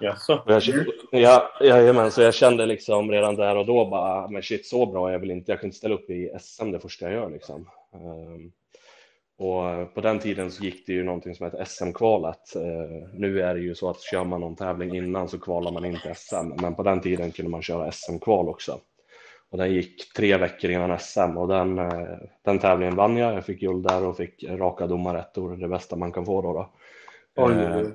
Jaså? 0.00 0.42
Jag, 0.46 0.62
ja, 1.10 1.50
jajamän, 1.60 2.10
så 2.10 2.22
jag 2.22 2.34
kände 2.34 2.66
liksom 2.66 3.10
redan 3.10 3.36
där 3.36 3.56
och 3.56 3.66
då 3.66 3.84
bara, 3.84 4.28
men 4.28 4.42
shit 4.42 4.66
så 4.66 4.86
bra 4.86 5.08
är 5.08 5.12
jag 5.12 5.20
väl 5.20 5.30
inte, 5.30 5.52
jag 5.52 5.60
kan 5.60 5.68
inte 5.68 5.78
ställa 5.78 5.94
upp 5.94 6.10
i 6.10 6.30
SM 6.40 6.70
det 6.70 6.80
första 6.80 7.04
jag 7.04 7.14
gör 7.14 7.30
liksom. 7.30 7.68
Um, 7.92 8.52
och 9.38 9.94
på 9.94 10.00
den 10.00 10.18
tiden 10.18 10.50
så 10.50 10.64
gick 10.64 10.86
det 10.86 10.92
ju 10.92 11.04
någonting 11.04 11.34
som 11.34 11.46
heter 11.46 11.64
SM-kvalet. 11.64 12.56
Uh, 12.56 13.08
nu 13.12 13.40
är 13.40 13.54
det 13.54 13.60
ju 13.60 13.74
så 13.74 13.90
att 13.90 14.00
kör 14.00 14.24
man 14.24 14.40
någon 14.40 14.56
tävling 14.56 14.96
innan 14.96 15.28
så 15.28 15.38
kvalar 15.38 15.72
man 15.72 15.84
inte 15.84 16.14
SM, 16.14 16.62
men 16.62 16.74
på 16.74 16.82
den 16.82 17.00
tiden 17.00 17.32
kunde 17.32 17.50
man 17.50 17.62
köra 17.62 17.92
SM-kval 17.92 18.48
också. 18.48 18.80
Och 19.50 19.58
den 19.58 19.72
gick 19.72 20.12
tre 20.12 20.36
veckor 20.36 20.70
innan 20.70 20.98
SM 20.98 21.36
och 21.36 21.48
den, 21.48 21.78
uh, 21.78 22.18
den 22.44 22.58
tävlingen 22.58 22.96
vann 22.96 23.16
jag. 23.16 23.34
Jag 23.34 23.44
fick 23.44 23.60
guld 23.60 23.86
där 23.86 24.04
och 24.04 24.16
fick 24.16 24.44
raka 24.48 24.86
domarrättor, 24.86 25.56
det 25.56 25.68
bästa 25.68 25.96
man 25.96 26.12
kan 26.12 26.26
få 26.26 26.42
då. 26.42 26.52
då. 26.52 27.48
Uh, 27.48 27.88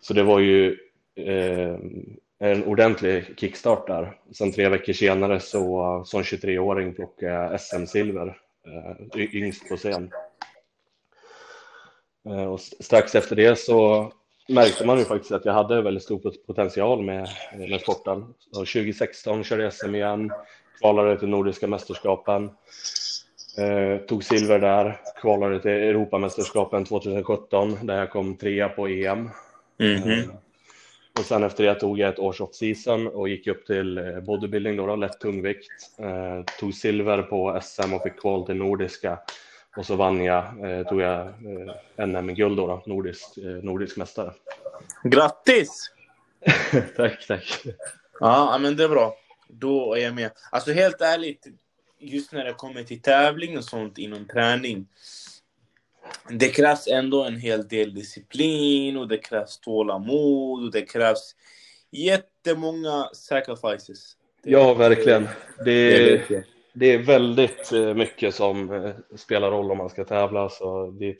så 0.00 0.14
det 0.14 0.22
var 0.22 0.38
ju 0.38 0.76
eh, 1.16 1.76
en 2.38 2.64
ordentlig 2.64 3.38
kickstart 3.38 3.86
där. 3.86 4.16
Sen 4.32 4.52
tre 4.52 4.68
veckor 4.68 4.92
senare 4.92 5.40
så 5.40 6.02
som 6.06 6.22
23-åring 6.22 6.94
plockade 6.94 7.32
jag 7.32 7.60
SM-silver, 7.60 8.36
eh, 8.66 9.34
yngst 9.34 9.68
på 9.68 9.76
scen. 9.76 10.10
Eh, 12.26 12.44
och 12.44 12.60
strax 12.60 13.14
efter 13.14 13.36
det 13.36 13.58
så 13.58 14.12
märkte 14.48 14.86
man 14.86 14.98
ju 14.98 15.04
faktiskt 15.04 15.32
att 15.32 15.44
jag 15.44 15.52
hade 15.52 15.82
väldigt 15.82 16.02
stor 16.02 16.32
potential 16.46 17.02
med, 17.02 17.28
med 17.58 17.80
sporten. 17.80 18.34
Så 18.52 18.58
2016 18.58 19.44
körde 19.44 19.62
jag 19.62 19.72
SM 19.72 19.94
igen, 19.94 20.32
kvalade 20.80 21.18
till 21.18 21.28
Nordiska 21.28 21.66
mästerskapen, 21.66 22.50
eh, 23.58 24.06
tog 24.06 24.24
silver 24.24 24.58
där, 24.58 25.00
kvalade 25.20 25.60
till 25.60 25.70
Europamästerskapen 25.70 26.84
2017 26.84 27.78
där 27.82 27.98
jag 27.98 28.10
kom 28.10 28.36
trea 28.36 28.68
på 28.68 28.86
EM. 28.86 29.30
Mm 29.80 30.02
-hmm. 30.02 30.30
Och 31.18 31.24
sen 31.24 31.44
efter 31.44 31.64
det 31.64 31.74
tog 31.74 31.98
jag 31.98 32.08
ett 32.08 32.18
års 32.18 32.40
off-season 32.40 33.06
och 33.06 33.28
gick 33.28 33.46
upp 33.46 33.66
till 33.66 33.98
eh, 33.98 34.20
bodybuilding, 34.20 34.76
då, 34.76 34.86
då 34.86 34.96
lätt 34.96 35.20
tungvikt. 35.20 35.68
Eh, 35.98 36.44
tog 36.60 36.74
silver 36.74 37.22
på 37.22 37.60
SM 37.62 37.94
och 37.94 38.02
fick 38.02 38.20
kval 38.20 38.46
till 38.46 38.56
nordiska. 38.56 39.18
Och 39.76 39.86
så 39.86 39.96
vann 39.96 40.24
jag, 40.24 40.44
eh, 40.70 40.86
tog 40.86 41.00
jag 41.00 41.26
eh, 41.26 42.06
NM-guld 42.06 42.56
då, 42.56 42.66
då 42.66 42.82
nordisk, 42.86 43.38
eh, 43.38 43.44
nordisk 43.44 43.96
mästare. 43.96 44.32
Grattis! 45.02 45.92
tack, 46.96 47.26
tack. 47.26 47.62
Ja, 48.20 48.58
men 48.60 48.76
det 48.76 48.84
är 48.84 48.88
bra. 48.88 49.16
Då 49.48 49.94
är 49.94 50.00
jag 50.00 50.14
med. 50.14 50.30
Alltså 50.50 50.72
helt 50.72 51.00
ärligt, 51.00 51.46
just 51.98 52.32
när 52.32 52.44
det 52.44 52.52
kommer 52.52 52.82
till 52.82 53.02
tävling 53.02 53.58
och 53.58 53.64
sånt 53.64 53.98
inom 53.98 54.24
träning 54.24 54.86
det 56.28 56.48
krävs 56.48 56.86
ändå 56.88 57.24
en 57.24 57.36
hel 57.36 57.68
del 57.68 57.94
disciplin 57.94 58.96
och 58.96 59.08
det 59.08 59.18
krävs 59.18 59.58
tålamod 59.58 60.64
och 60.64 60.72
det 60.72 60.82
krävs 60.82 61.34
jättemånga 61.90 63.10
sacrifices. 63.12 64.16
Det, 64.42 64.50
ja, 64.50 64.74
verkligen. 64.74 65.28
Det, 65.64 66.28
det, 66.28 66.44
det, 66.76 66.86
är 66.86 66.98
väldigt 66.98 67.72
eh, 67.72 67.94
mycket 67.94 68.34
som 68.34 68.70
eh, 68.72 68.92
spelar 69.16 69.50
roll 69.50 69.70
om 69.70 69.78
man 69.78 69.90
ska 69.90 70.04
tävla. 70.04 70.48
Så 70.48 70.90
det 70.90 71.08
är 71.08 71.16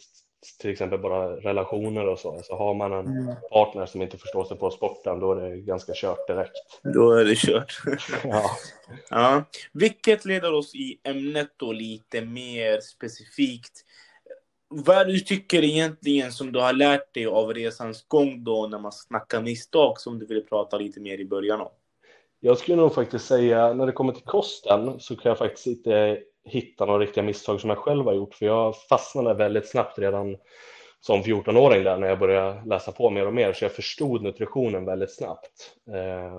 till 0.61 0.71
exempel 0.71 0.99
bara 0.99 1.37
relationer 1.37 2.07
och 2.07 2.19
så. 2.19 2.41
Så 2.45 2.57
har 2.57 2.75
man 2.75 2.93
en 2.93 3.07
mm. 3.07 3.35
partner 3.51 3.87
som 3.87 4.03
inte 4.03 4.19
förstår 4.19 4.45
sig 4.45 4.57
på 4.57 4.71
sporten, 4.71 5.21
då 5.21 5.33
är 5.33 5.51
det 5.51 5.57
ganska 5.57 5.93
kört 5.95 6.27
direkt. 6.27 6.81
Då 6.95 7.13
är 7.13 7.25
det 7.25 7.37
kört. 7.37 7.83
ja. 8.25 8.51
ja. 9.11 9.45
Vilket 9.73 10.25
leder 10.25 10.53
oss 10.53 10.75
i 10.75 11.01
ämnet 11.05 11.51
då 11.57 11.73
lite 11.73 12.21
mer 12.21 12.81
specifikt 12.81 13.83
vad 14.69 15.07
du 15.07 15.21
tycker 15.21 15.65
egentligen 15.65 16.33
som 16.33 16.53
du 16.53 16.61
har 16.61 16.73
lärt 16.73 17.15
dig 17.15 17.27
av 17.27 17.55
resans 17.55 18.05
gång 18.09 18.45
då 18.45 18.67
när 18.67 18.79
man 18.79 18.93
snackar 18.93 19.43
misstag 19.43 20.01
som 20.01 20.19
du 20.19 20.27
ville 20.27 20.41
prata 20.41 20.79
lite 20.79 21.01
mer 21.01 21.19
i 21.19 21.25
början 21.25 21.61
om? 21.61 21.69
Jag 22.41 22.59
skulle 22.59 22.77
nog 22.77 22.95
faktiskt 22.95 23.27
säga 23.27 23.73
när 23.73 23.87
det 23.87 23.93
kommer 23.93 24.13
till 24.13 24.25
kosten 24.25 25.01
så 25.01 25.17
kan 25.17 25.31
jag 25.31 25.39
faktiskt 25.39 25.67
inte 25.67 26.19
hitta 26.45 26.87
några 26.87 26.99
riktiga 26.99 27.25
misstag 27.25 27.61
som 27.61 27.71
jag 27.71 27.79
själv 27.79 28.05
har 28.05 28.15
gjort 28.15 28.35
för 28.35 28.47
jag 28.47 28.77
fastnade 28.77 29.35
väldigt 29.35 29.69
snabbt 29.69 29.99
redan 29.99 30.37
som 31.01 31.23
14-åring 31.23 31.85
där 31.85 31.97
när 31.97 32.09
jag 32.09 32.19
började 32.19 32.63
läsa 32.67 32.93
på 32.93 33.11
mer 33.11 33.27
och 33.27 33.35
mer 33.35 33.53
så 33.53 33.65
jag 33.65 33.73
förstod 33.73 34.23
nutritionen 34.23 34.85
väldigt 34.85 35.15
snabbt. 35.15 35.75
Eh, 35.95 36.33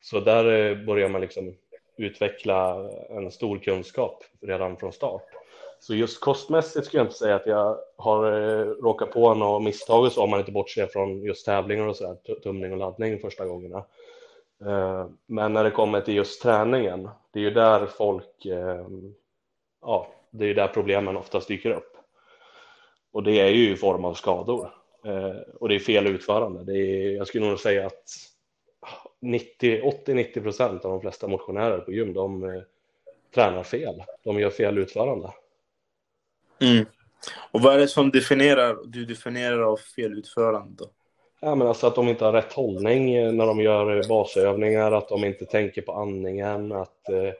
så 0.00 0.20
där 0.20 0.44
eh, 0.44 0.86
börjar 0.86 1.08
man 1.08 1.20
liksom 1.20 1.54
utveckla 1.96 2.90
en 3.10 3.30
stor 3.30 3.58
kunskap 3.58 4.24
redan 4.40 4.76
från 4.76 4.92
start. 4.92 5.22
Så 5.80 5.94
just 5.94 6.20
kostmässigt 6.20 6.86
skulle 6.86 7.00
jag 7.00 7.06
inte 7.06 7.18
säga 7.18 7.36
att 7.36 7.46
jag 7.46 7.78
har 7.96 8.32
eh, 8.32 8.66
råkat 8.66 9.10
på 9.10 9.34
några 9.34 9.58
misstag 9.58 10.12
så 10.12 10.22
om 10.22 10.30
man 10.30 10.40
inte 10.40 10.52
bortser 10.52 10.86
från 10.86 11.22
just 11.22 11.46
tävlingar 11.46 11.86
och 11.86 11.96
så 11.96 12.04
där, 12.24 12.34
tumning 12.34 12.72
och 12.72 12.78
laddning 12.78 13.18
första 13.18 13.46
gångerna. 13.46 13.84
Eh, 14.66 15.06
men 15.26 15.52
när 15.52 15.64
det 15.64 15.70
kommer 15.70 16.00
till 16.00 16.14
just 16.14 16.42
träningen, 16.42 17.08
det 17.32 17.38
är 17.38 17.42
ju 17.42 17.50
där 17.50 17.86
folk, 17.86 18.46
ehm, 18.46 19.14
ja, 19.80 20.14
Det 20.30 20.44
är 20.44 20.48
ju 20.48 20.54
där 20.54 20.68
problemen 20.68 21.16
oftast 21.16 21.48
dyker 21.48 21.70
upp. 21.70 21.96
Och 23.12 23.22
det 23.22 23.40
är 23.40 23.48
ju 23.48 23.72
i 23.72 23.76
form 23.76 24.04
av 24.04 24.14
skador. 24.14 24.70
Eh, 25.04 25.40
och 25.54 25.68
det 25.68 25.74
är 25.74 25.78
fel 25.78 26.06
utförande. 26.06 26.64
Det 26.64 26.78
är, 26.78 27.10
jag 27.10 27.26
skulle 27.26 27.46
nog 27.46 27.60
säga 27.60 27.86
att 27.86 28.04
80-90 29.20 30.42
procent 30.42 30.84
av 30.84 30.90
de 30.90 31.00
flesta 31.00 31.28
motionärer 31.28 31.78
på 31.78 31.92
gym, 31.92 32.12
de 32.12 32.44
eh, 32.44 32.62
tränar 33.34 33.62
fel. 33.62 34.02
De 34.24 34.40
gör 34.40 34.50
fel 34.50 34.78
utförande. 34.78 35.32
Mm. 36.60 36.86
Och 37.50 37.60
vad 37.60 37.74
är 37.74 37.78
det 37.78 37.88
som 37.88 38.10
definierar, 38.10 38.78
du 38.84 39.04
definierar 39.04 39.60
av 39.60 39.76
fel 39.76 40.18
utförande? 40.18 40.74
Då? 40.78 40.90
Ja, 41.40 41.54
men 41.54 41.68
alltså 41.68 41.86
att 41.86 41.94
de 41.94 42.08
inte 42.08 42.24
har 42.24 42.32
rätt 42.32 42.52
hållning 42.52 43.14
eh, 43.14 43.32
när 43.32 43.46
de 43.46 43.60
gör 43.60 44.08
basövningar, 44.08 44.92
att 44.92 45.08
de 45.08 45.24
inte 45.24 45.44
tänker 45.44 45.82
på 45.82 45.92
andningen, 45.92 46.72
att 46.72 47.08
eh, 47.08 47.32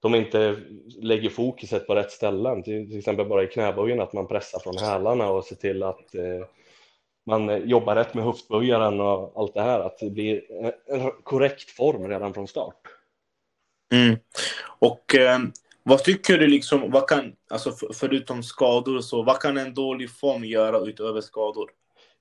de 0.00 0.14
inte 0.14 0.56
lägger 1.02 1.30
fokuset 1.30 1.86
på 1.86 1.94
rätt 1.94 2.10
ställen. 2.10 2.62
Till, 2.62 2.88
till 2.88 2.98
exempel 2.98 3.28
bara 3.28 3.42
i 3.42 3.46
knäböjen, 3.46 4.00
att 4.00 4.12
man 4.12 4.26
pressar 4.26 4.58
från 4.58 4.78
hälarna 4.78 5.30
och 5.30 5.44
ser 5.44 5.56
till 5.56 5.82
att 5.82 6.14
eh, 6.14 6.46
man 7.26 7.48
eh, 7.48 7.56
jobbar 7.56 7.96
rätt 7.96 8.14
med 8.14 8.24
höftböjaren 8.24 9.00
och 9.00 9.32
allt 9.36 9.54
det 9.54 9.62
här, 9.62 9.80
att 9.80 9.98
det 9.98 10.10
blir 10.10 10.42
en 10.86 11.10
korrekt 11.22 11.70
form 11.70 12.08
redan 12.08 12.34
från 12.34 12.48
start. 12.48 12.80
Mm. 13.92 14.18
Och 14.78 15.14
eh, 15.14 15.38
vad 15.82 16.04
tycker 16.04 16.38
du 16.38 16.46
liksom, 16.46 16.90
vad 16.90 17.08
kan, 17.08 17.32
alltså 17.50 17.72
för, 17.72 17.92
förutom 17.92 18.42
skador 18.42 19.00
så, 19.00 19.22
vad 19.22 19.40
kan 19.40 19.56
en 19.56 19.74
dålig 19.74 20.10
form 20.10 20.44
göra 20.44 20.78
utöver 20.78 21.20
skador? 21.20 21.70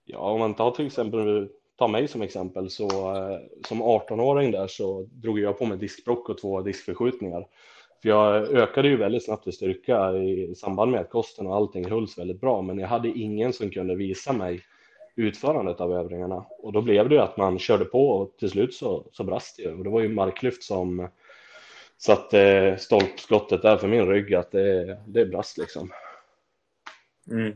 Ja, 0.10 0.20
om 0.20 0.40
man 0.40 0.54
tar 0.54 0.72
till 0.72 0.86
exempel, 0.86 1.50
ta 1.78 1.88
mig 1.88 2.08
som 2.08 2.22
exempel, 2.22 2.70
så 2.70 2.86
eh, 3.16 3.40
som 3.68 3.84
18-åring 3.84 4.52
där 4.52 4.68
så 4.68 5.08
drog 5.12 5.40
jag 5.40 5.58
på 5.60 5.66
mig 5.66 5.78
diskbrock 5.78 6.30
och 6.30 6.38
två 6.38 6.62
diskförskjutningar. 6.62 7.48
För 8.02 8.10
jag 8.10 8.48
ökade 8.48 8.88
ju 8.88 8.98
väldigt 8.98 9.26
snabbt 9.26 9.48
i 9.48 9.52
styrka 9.52 10.14
i 10.14 10.56
samband 10.56 10.92
med 10.92 11.02
att 11.02 11.10
kosten 11.10 11.48
och 11.48 11.56
allting 11.56 11.90
hölls 11.90 12.18
väldigt 12.18 12.42
bra, 12.42 12.62
men 12.62 12.80
jag 12.80 12.88
hade 12.88 13.08
ingen 13.08 13.54
som 13.54 13.70
kunde 13.70 13.96
visa 13.96 14.34
mig 14.34 14.62
utförandet 15.16 15.82
av 15.82 15.94
övningarna 15.94 16.46
och 16.60 16.74
då 16.74 16.82
blev 16.82 17.10
det 17.10 17.16
ju 17.16 17.22
att 17.22 17.38
man 17.38 17.60
körde 17.60 17.86
på 17.86 18.10
och 18.10 18.38
till 18.38 18.50
slut 18.50 18.74
så, 18.74 19.10
så 19.12 19.24
brast 19.24 19.58
det 19.58 19.64
ju 19.64 19.78
och 19.78 19.84
det 19.84 19.90
var 19.90 20.02
ju 20.02 20.10
marklyft 20.10 20.64
som 20.64 21.10
satte 21.98 22.76
stolpskottet 22.80 23.62
där 23.62 23.78
för 23.78 23.88
min 23.88 24.08
rygg 24.08 24.34
att 24.34 24.52
det, 24.52 24.98
det 25.08 25.26
brast 25.26 25.58
liksom. 25.58 25.92
Mm. 27.32 27.56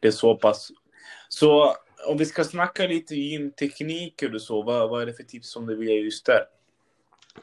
Det 0.00 0.08
är 0.08 0.12
så 0.12 0.34
pass. 0.34 0.70
Så 1.38 1.74
om 2.06 2.16
vi 2.16 2.24
ska 2.24 2.44
snacka 2.44 2.86
lite 2.86 3.14
gymtekniker 3.14 4.34
och 4.34 4.42
så, 4.42 4.62
vad, 4.62 4.90
vad 4.90 5.02
är 5.02 5.06
det 5.06 5.12
för 5.12 5.22
tips 5.22 5.50
som 5.50 5.66
du 5.66 5.76
vill 5.76 5.88
ge 5.88 5.94
just 5.94 6.26
där? 6.26 6.44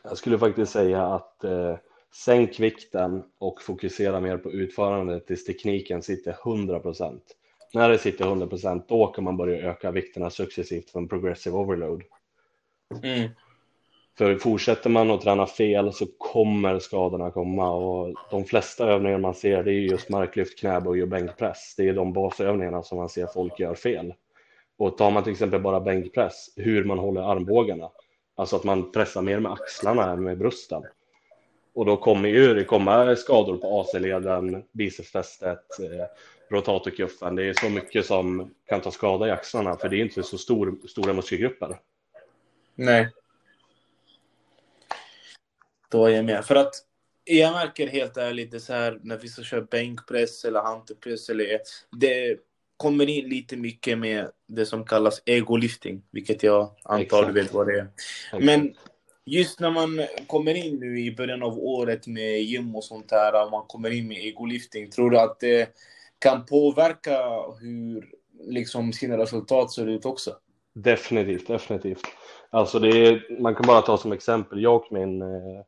Jag 0.04 0.18
skulle 0.18 0.40
faktiskt 0.40 0.72
säga 0.72 1.06
att 1.06 1.44
eh, 1.44 1.78
sänk 2.16 2.60
vikten 2.60 3.24
och 3.38 3.62
fokusera 3.62 4.20
mer 4.20 4.38
på 4.38 4.52
utförandet 4.52 5.28
tills 5.28 5.46
tekniken 5.46 6.02
sitter 6.02 6.36
100 6.46 6.80
procent. 6.80 7.24
När 7.74 7.90
det 7.90 7.98
sitter 7.98 8.26
100 8.26 8.48
procent, 8.48 8.90
då 8.90 9.08
kan 9.08 9.24
man 9.24 9.38
börja 9.38 9.70
öka 9.70 9.92
vikterna 9.92 10.30
successivt 10.30 10.90
från 10.90 11.08
progressive 11.08 11.58
overload. 11.58 12.04
Mm. 13.04 13.30
För 14.18 14.36
fortsätter 14.36 14.90
man 14.90 15.12
att 15.12 15.22
träna 15.22 15.48
fel 15.48 15.94
så 15.94 16.06
kommer 16.18 16.80
skadorna 16.80 17.32
komma 17.32 17.72
och 17.72 18.16
de 18.32 18.46
flesta 18.46 18.88
övningar 18.88 19.18
man 19.18 19.34
ser 19.34 19.64
det 19.64 19.72
är 19.72 19.80
just 19.80 20.10
marklyft, 20.10 20.60
knäböj 20.60 21.02
och 21.02 21.08
bänkpress. 21.08 21.74
Det 21.78 21.90
är 21.90 21.94
de 21.94 22.14
basövningarna 22.14 22.84
som 22.84 22.98
man 22.98 23.10
ser 23.10 23.28
folk 23.28 23.60
gör 23.60 23.76
fel. 23.76 24.14
Och 24.78 24.98
tar 24.98 25.12
man 25.12 25.24
till 25.24 25.32
exempel 25.32 25.62
bara 25.62 25.80
bänkpress, 25.80 26.54
hur 26.56 26.84
man 26.84 27.00
håller 27.00 27.22
armbågarna, 27.22 27.90
alltså 28.36 28.56
att 28.56 28.64
man 28.64 28.92
pressar 28.92 29.22
mer 29.22 29.40
med 29.40 29.52
axlarna 29.52 30.12
än 30.12 30.24
med 30.24 30.38
brösten. 30.38 30.84
Och 31.74 31.86
då 31.86 31.98
kommer 31.98 32.30
ju 32.30 32.54
det 32.54 32.64
komma 32.64 33.16
skador 33.16 33.58
på 33.58 33.80
AC-leden, 33.80 34.64
bicepsfästet, 34.72 35.80
eh, 35.80 36.06
rotatorkuffen. 36.50 37.36
Det 37.36 37.44
är 37.44 37.54
så 37.54 37.70
mycket 37.70 38.06
som 38.06 38.52
kan 38.66 38.82
ta 38.82 38.92
skada 38.92 39.28
i 39.28 39.32
axlarna, 39.32 39.76
för 39.76 39.90
det 39.90 39.98
är 39.98 40.02
inte 40.02 40.24
så 40.24 40.38
stor, 40.38 40.78
stora 40.88 41.14
muskelgrupper. 41.14 41.80
Nej. 42.76 43.10
Då 45.90 46.06
är 46.06 46.10
jag 46.10 46.26
med. 46.26 46.46
För 46.46 46.56
att 46.56 46.74
jag 47.24 47.54
märker 47.54 47.88
helt 47.88 48.18
ärligt, 48.18 48.52
det 48.52 48.60
så 48.60 48.74
här 48.74 49.00
när 49.04 49.18
vi 49.18 49.28
ska 49.28 49.44
köra 49.44 49.62
bänkpress 49.62 50.46
eller 50.46 50.60
hantelpress 50.62 51.30
eller 51.30 51.60
det 51.92 52.40
kommer 52.78 53.10
in 53.10 53.30
lite 53.30 53.58
mycket 53.58 53.98
med 53.98 54.32
det 54.48 54.66
som 54.66 54.86
kallas 54.86 55.22
egolifting, 55.26 56.02
vilket 56.12 56.44
jag 56.44 56.72
antar 56.84 57.26
du 57.26 57.34
vet 57.34 57.54
vad 57.54 57.68
det 57.68 57.80
är. 57.80 57.88
Men 58.40 58.76
just 59.26 59.60
när 59.60 59.72
man 59.72 60.06
kommer 60.28 60.56
in 60.56 60.76
nu 60.76 61.00
i 61.00 61.16
början 61.16 61.44
av 61.44 61.60
året 61.60 62.08
med 62.08 62.44
gym 62.44 62.76
och 62.76 62.84
sånt 62.84 63.12
här, 63.12 63.46
och 63.46 63.52
man 63.52 63.66
kommer 63.68 63.90
in 63.90 64.08
med 64.08 64.26
egolifting, 64.26 64.90
tror 64.90 65.10
du 65.10 65.20
att 65.20 65.40
det 65.40 65.70
kan 66.20 66.46
påverka 66.46 67.20
hur 67.60 68.10
liksom 68.48 68.94
sina 68.94 69.18
resultat 69.18 69.72
ser 69.72 69.88
ut 69.88 70.06
också? 70.06 70.36
Definitivt, 70.76 71.48
definitivt. 71.48 72.06
Alltså 72.50 72.80
det 72.80 73.08
är, 73.08 73.42
man 73.42 73.56
kan 73.56 73.68
bara 73.68 73.82
ta 73.82 73.98
som 73.98 74.12
exempel, 74.12 74.64
jag 74.64 74.76
och 74.76 74.92
min 74.92 75.22
eh, 75.22 75.62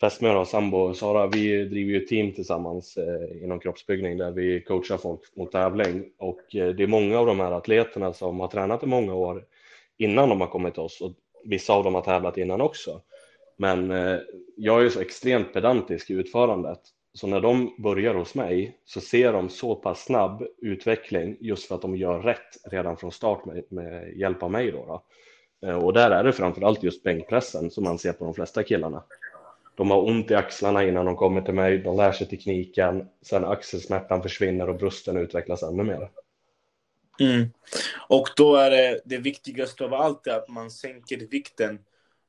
fästmö 0.00 0.36
och 0.36 0.48
sambo 0.48 0.94
Sara, 0.94 1.26
vi 1.26 1.64
driver 1.64 1.92
ju 1.92 2.00
team 2.00 2.32
tillsammans 2.32 2.96
eh, 2.96 3.44
inom 3.44 3.60
kroppsbyggning 3.60 4.18
där 4.18 4.30
vi 4.30 4.60
coachar 4.60 4.96
folk 4.96 5.20
mot 5.36 5.52
tävling 5.52 6.04
och 6.18 6.56
eh, 6.56 6.68
det 6.68 6.82
är 6.82 6.86
många 6.86 7.18
av 7.18 7.26
de 7.26 7.40
här 7.40 7.52
atleterna 7.52 8.12
som 8.12 8.40
har 8.40 8.48
tränat 8.48 8.82
i 8.82 8.86
många 8.86 9.14
år 9.14 9.44
innan 9.98 10.28
de 10.28 10.40
har 10.40 10.48
kommit 10.48 10.74
till 10.74 10.82
oss 10.82 11.00
och 11.00 11.12
vissa 11.44 11.72
av 11.72 11.84
dem 11.84 11.94
har 11.94 12.02
tävlat 12.02 12.38
innan 12.38 12.60
också. 12.60 13.00
Men 13.56 13.90
eh, 13.90 14.18
jag 14.56 14.78
är 14.78 14.82
ju 14.82 14.90
så 14.90 15.00
extremt 15.00 15.52
pedantisk 15.52 16.10
i 16.10 16.14
utförandet 16.14 16.80
så 17.14 17.26
när 17.26 17.40
de 17.40 17.74
börjar 17.78 18.14
hos 18.14 18.34
mig 18.34 18.78
så 18.84 19.00
ser 19.00 19.32
de 19.32 19.48
så 19.48 19.74
pass 19.74 20.04
snabb 20.04 20.42
utveckling 20.58 21.36
just 21.40 21.68
för 21.68 21.74
att 21.74 21.82
de 21.82 21.96
gör 21.96 22.20
rätt 22.20 22.56
redan 22.64 22.96
från 22.96 23.12
start 23.12 23.44
med, 23.44 23.64
med 23.68 24.16
hjälp 24.16 24.42
av 24.42 24.50
mig. 24.50 24.70
Då, 24.70 24.86
då. 24.86 25.02
Eh, 25.66 25.84
och 25.84 25.92
där 25.92 26.10
är 26.10 26.24
det 26.24 26.32
framför 26.32 26.62
allt 26.62 26.82
just 26.82 27.02
bänkpressen 27.02 27.70
som 27.70 27.84
man 27.84 27.98
ser 27.98 28.12
på 28.12 28.24
de 28.24 28.34
flesta 28.34 28.62
killarna. 28.62 29.02
De 29.74 29.90
har 29.90 30.08
ont 30.08 30.30
i 30.30 30.34
axlarna 30.34 30.84
innan 30.84 31.06
de 31.06 31.16
kommer 31.16 31.40
till 31.40 31.54
mig, 31.54 31.78
de 31.78 31.96
lär 31.96 32.12
sig 32.12 32.28
tekniken, 32.28 33.08
sen 33.22 33.44
axelsmärtan 33.44 34.22
försvinner 34.22 34.68
och 34.68 34.76
brösten 34.76 35.16
utvecklas 35.16 35.62
ännu 35.62 35.82
mer. 35.82 36.10
Mm. 37.20 37.50
Och 38.08 38.28
då 38.36 38.56
är 38.56 38.70
det, 38.70 39.00
det 39.04 39.18
viktigaste 39.18 39.84
av 39.84 39.94
allt 39.94 40.26
att 40.26 40.48
man 40.48 40.70
sänker 40.70 41.16
vikten 41.16 41.78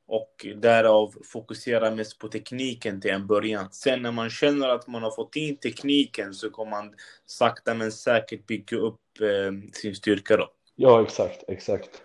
och 0.06 0.46
därav 0.56 1.14
fokuserar 1.24 1.90
mest 1.90 2.18
på 2.18 2.28
tekniken 2.28 3.00
till 3.00 3.10
en 3.10 3.26
början. 3.26 3.68
Sen 3.72 4.02
när 4.02 4.12
man 4.12 4.30
känner 4.30 4.68
att 4.68 4.86
man 4.86 5.02
har 5.02 5.10
fått 5.10 5.36
in 5.36 5.56
tekniken 5.56 6.34
så 6.34 6.50
kommer 6.50 6.70
man 6.70 6.94
sakta 7.26 7.74
men 7.74 7.92
säkert 7.92 8.46
bygga 8.46 8.76
upp 8.76 9.00
eh, 9.20 9.70
sin 9.72 9.94
styrka 9.94 10.36
då. 10.36 10.50
Ja, 10.76 11.02
exakt, 11.02 11.44
exakt. 11.48 12.02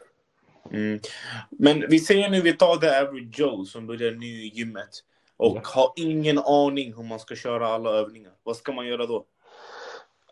Mm. 0.74 1.00
Men 1.50 1.86
vi 1.90 2.00
säger 2.00 2.30
nu 2.30 2.42
vi 2.42 2.54
tar 2.54 2.76
the 2.76 2.88
average 2.88 3.40
Joe 3.40 3.66
som 3.66 3.88
börjar 3.88 4.12
nu 4.12 4.26
i 4.26 4.52
gymmet 4.54 4.90
och 5.38 5.58
ja. 5.58 5.62
har 5.64 5.94
ingen 5.96 6.40
aning 6.40 6.94
hur 6.94 7.04
man 7.04 7.20
ska 7.20 7.36
köra 7.36 7.68
alla 7.68 7.90
övningar. 7.90 8.32
Vad 8.44 8.56
ska 8.56 8.72
man 8.72 8.88
göra 8.88 9.06
då? 9.06 9.26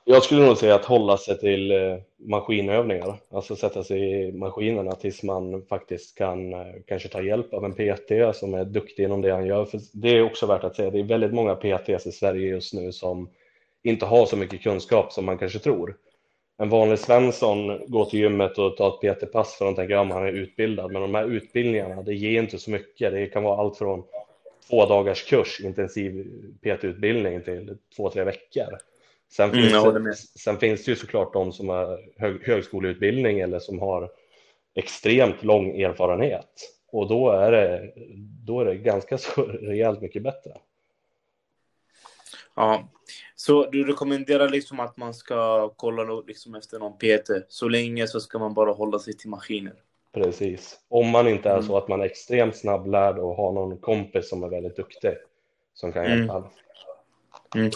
Jag 0.08 0.24
skulle 0.24 0.46
nog 0.46 0.58
säga 0.58 0.76
att 0.76 0.86
hålla 0.86 1.18
sig 1.18 1.38
till 1.38 1.72
eh, 1.72 1.98
maskinövningar, 2.18 3.16
alltså 3.32 3.56
sätta 3.56 3.84
sig 3.84 4.28
i 4.28 4.32
maskinerna 4.32 4.92
tills 4.92 5.24
man 5.24 5.66
faktiskt 5.66 6.18
kan 6.18 6.54
eh, 6.54 6.60
kanske 6.88 7.10
ta 7.10 7.22
hjälp 7.22 7.54
av 7.54 7.66
en 7.66 7.74
PT 7.74 8.38
som 8.38 8.54
är 8.54 8.66
duktig 8.66 9.04
inom 9.04 9.22
det 9.22 9.32
han 9.32 9.46
gör. 9.46 9.66
För 9.66 9.80
det 9.94 10.10
är 10.10 10.22
också 10.22 10.46
värt 10.46 10.64
att 10.64 10.76
säga, 10.76 10.92
det 10.92 11.00
är 11.00 11.04
väldigt 11.04 11.34
många 11.34 11.56
PTs 11.56 12.08
i 12.08 12.12
Sverige 12.12 12.48
just 12.48 12.74
nu 12.74 12.92
som 12.92 13.30
inte 13.84 14.06
har 14.06 14.26
så 14.26 14.38
mycket 14.38 14.62
kunskap 14.62 15.14
som 15.14 15.26
man 15.26 15.38
kanske 15.38 15.60
tror. 15.60 15.98
En 16.58 16.70
vanlig 16.70 17.00
Svensson 17.00 17.82
går 17.88 18.06
till 18.06 18.20
gymmet 18.20 18.58
och 18.58 18.78
tar 18.78 18.88
ett 18.88 19.20
PT-pass 19.20 19.58
för 19.58 19.66
att 19.66 19.76
de 19.76 19.82
tänker 19.82 19.96
att 19.96 20.14
han 20.14 20.28
är 20.28 20.32
utbildad, 20.32 20.92
men 20.92 21.02
de 21.02 21.16
här 21.16 21.26
utbildningarna, 21.26 22.02
det 22.02 22.14
ger 22.14 22.42
inte 22.42 22.58
så 22.58 22.72
mycket. 22.72 23.12
Det 23.12 23.28
kan 23.28 23.44
vara 23.44 23.60
allt 23.60 23.78
från 23.78 24.04
två 24.70 24.86
dagars 24.86 25.24
kurs, 25.24 25.62
intensiv 25.64 26.28
PT-utbildning 26.62 27.42
till 27.42 27.78
två, 27.96 28.10
tre 28.10 28.24
veckor. 28.24 28.78
Sen 29.32 29.52
finns, 29.52 29.74
mm, 29.74 30.04
det, 30.04 30.16
sen 30.16 30.58
finns 30.58 30.86
det 30.86 30.92
ju 30.92 30.96
såklart 30.96 31.34
de 31.34 31.52
som 31.52 31.70
har 31.70 32.00
hög, 32.18 32.48
högskoleutbildning 32.48 33.40
eller 33.40 33.60
som 33.60 33.80
har 33.80 34.10
extremt 34.76 35.44
lång 35.44 35.82
erfarenhet 35.82 36.76
och 36.92 37.08
då 37.08 37.32
är 37.32 37.52
det, 37.52 37.94
då 38.46 38.60
är 38.60 38.66
det 38.66 38.76
ganska 38.76 39.18
så 39.18 39.42
rejält 39.62 40.02
mycket 40.02 40.24
bättre. 40.24 40.52
Ja, 42.56 42.90
så 43.36 43.66
du 43.66 43.84
rekommenderar 43.84 44.50
liksom 44.50 44.80
att 44.80 44.98
man 44.98 45.14
ska 45.14 45.70
kolla 45.70 46.24
liksom 46.28 46.56
efter 46.56 46.80
någon 46.80 46.98
PT. 46.98 47.30
Så 47.50 47.68
länge 47.68 48.08
så 48.08 48.20
ska 48.20 48.40
man 48.40 48.54
bara 48.54 48.72
hålla 48.72 49.00
sig 49.00 49.18
till 49.18 49.30
maskiner. 49.30 49.74
Precis. 50.14 50.80
Om 50.88 51.10
man 51.10 51.28
inte 51.28 51.50
är 51.50 51.54
mm. 51.54 51.66
så 51.66 51.78
att 51.78 51.88
man 51.88 52.02
är 52.02 52.06
extremt 52.06 52.58
snabblärd 52.58 53.18
och 53.18 53.36
har 53.36 53.52
någon 53.52 53.78
kompis 53.78 54.30
som 54.30 54.44
är 54.44 54.48
väldigt 54.48 54.76
duktig 54.76 55.14
som 55.74 55.94
kan 55.94 56.04
hjälpa. 56.04 56.36
Mm. 56.36 56.50
Mm. 57.56 57.72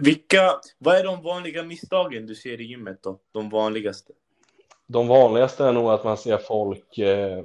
Vilka, 0.00 0.60
vad 0.78 0.96
är 0.96 1.04
de 1.04 1.22
vanliga 1.22 1.62
misstagen 1.62 2.26
du 2.26 2.34
ser 2.34 2.60
i 2.60 2.64
gymmet 2.64 3.02
då? 3.02 3.18
De 3.32 3.50
vanligaste? 3.50 4.12
De 4.86 5.08
vanligaste 5.08 5.64
är 5.64 5.72
nog 5.72 5.90
att 5.90 6.04
man 6.04 6.16
ser 6.16 6.38
folk, 6.38 6.98
eh, 6.98 7.44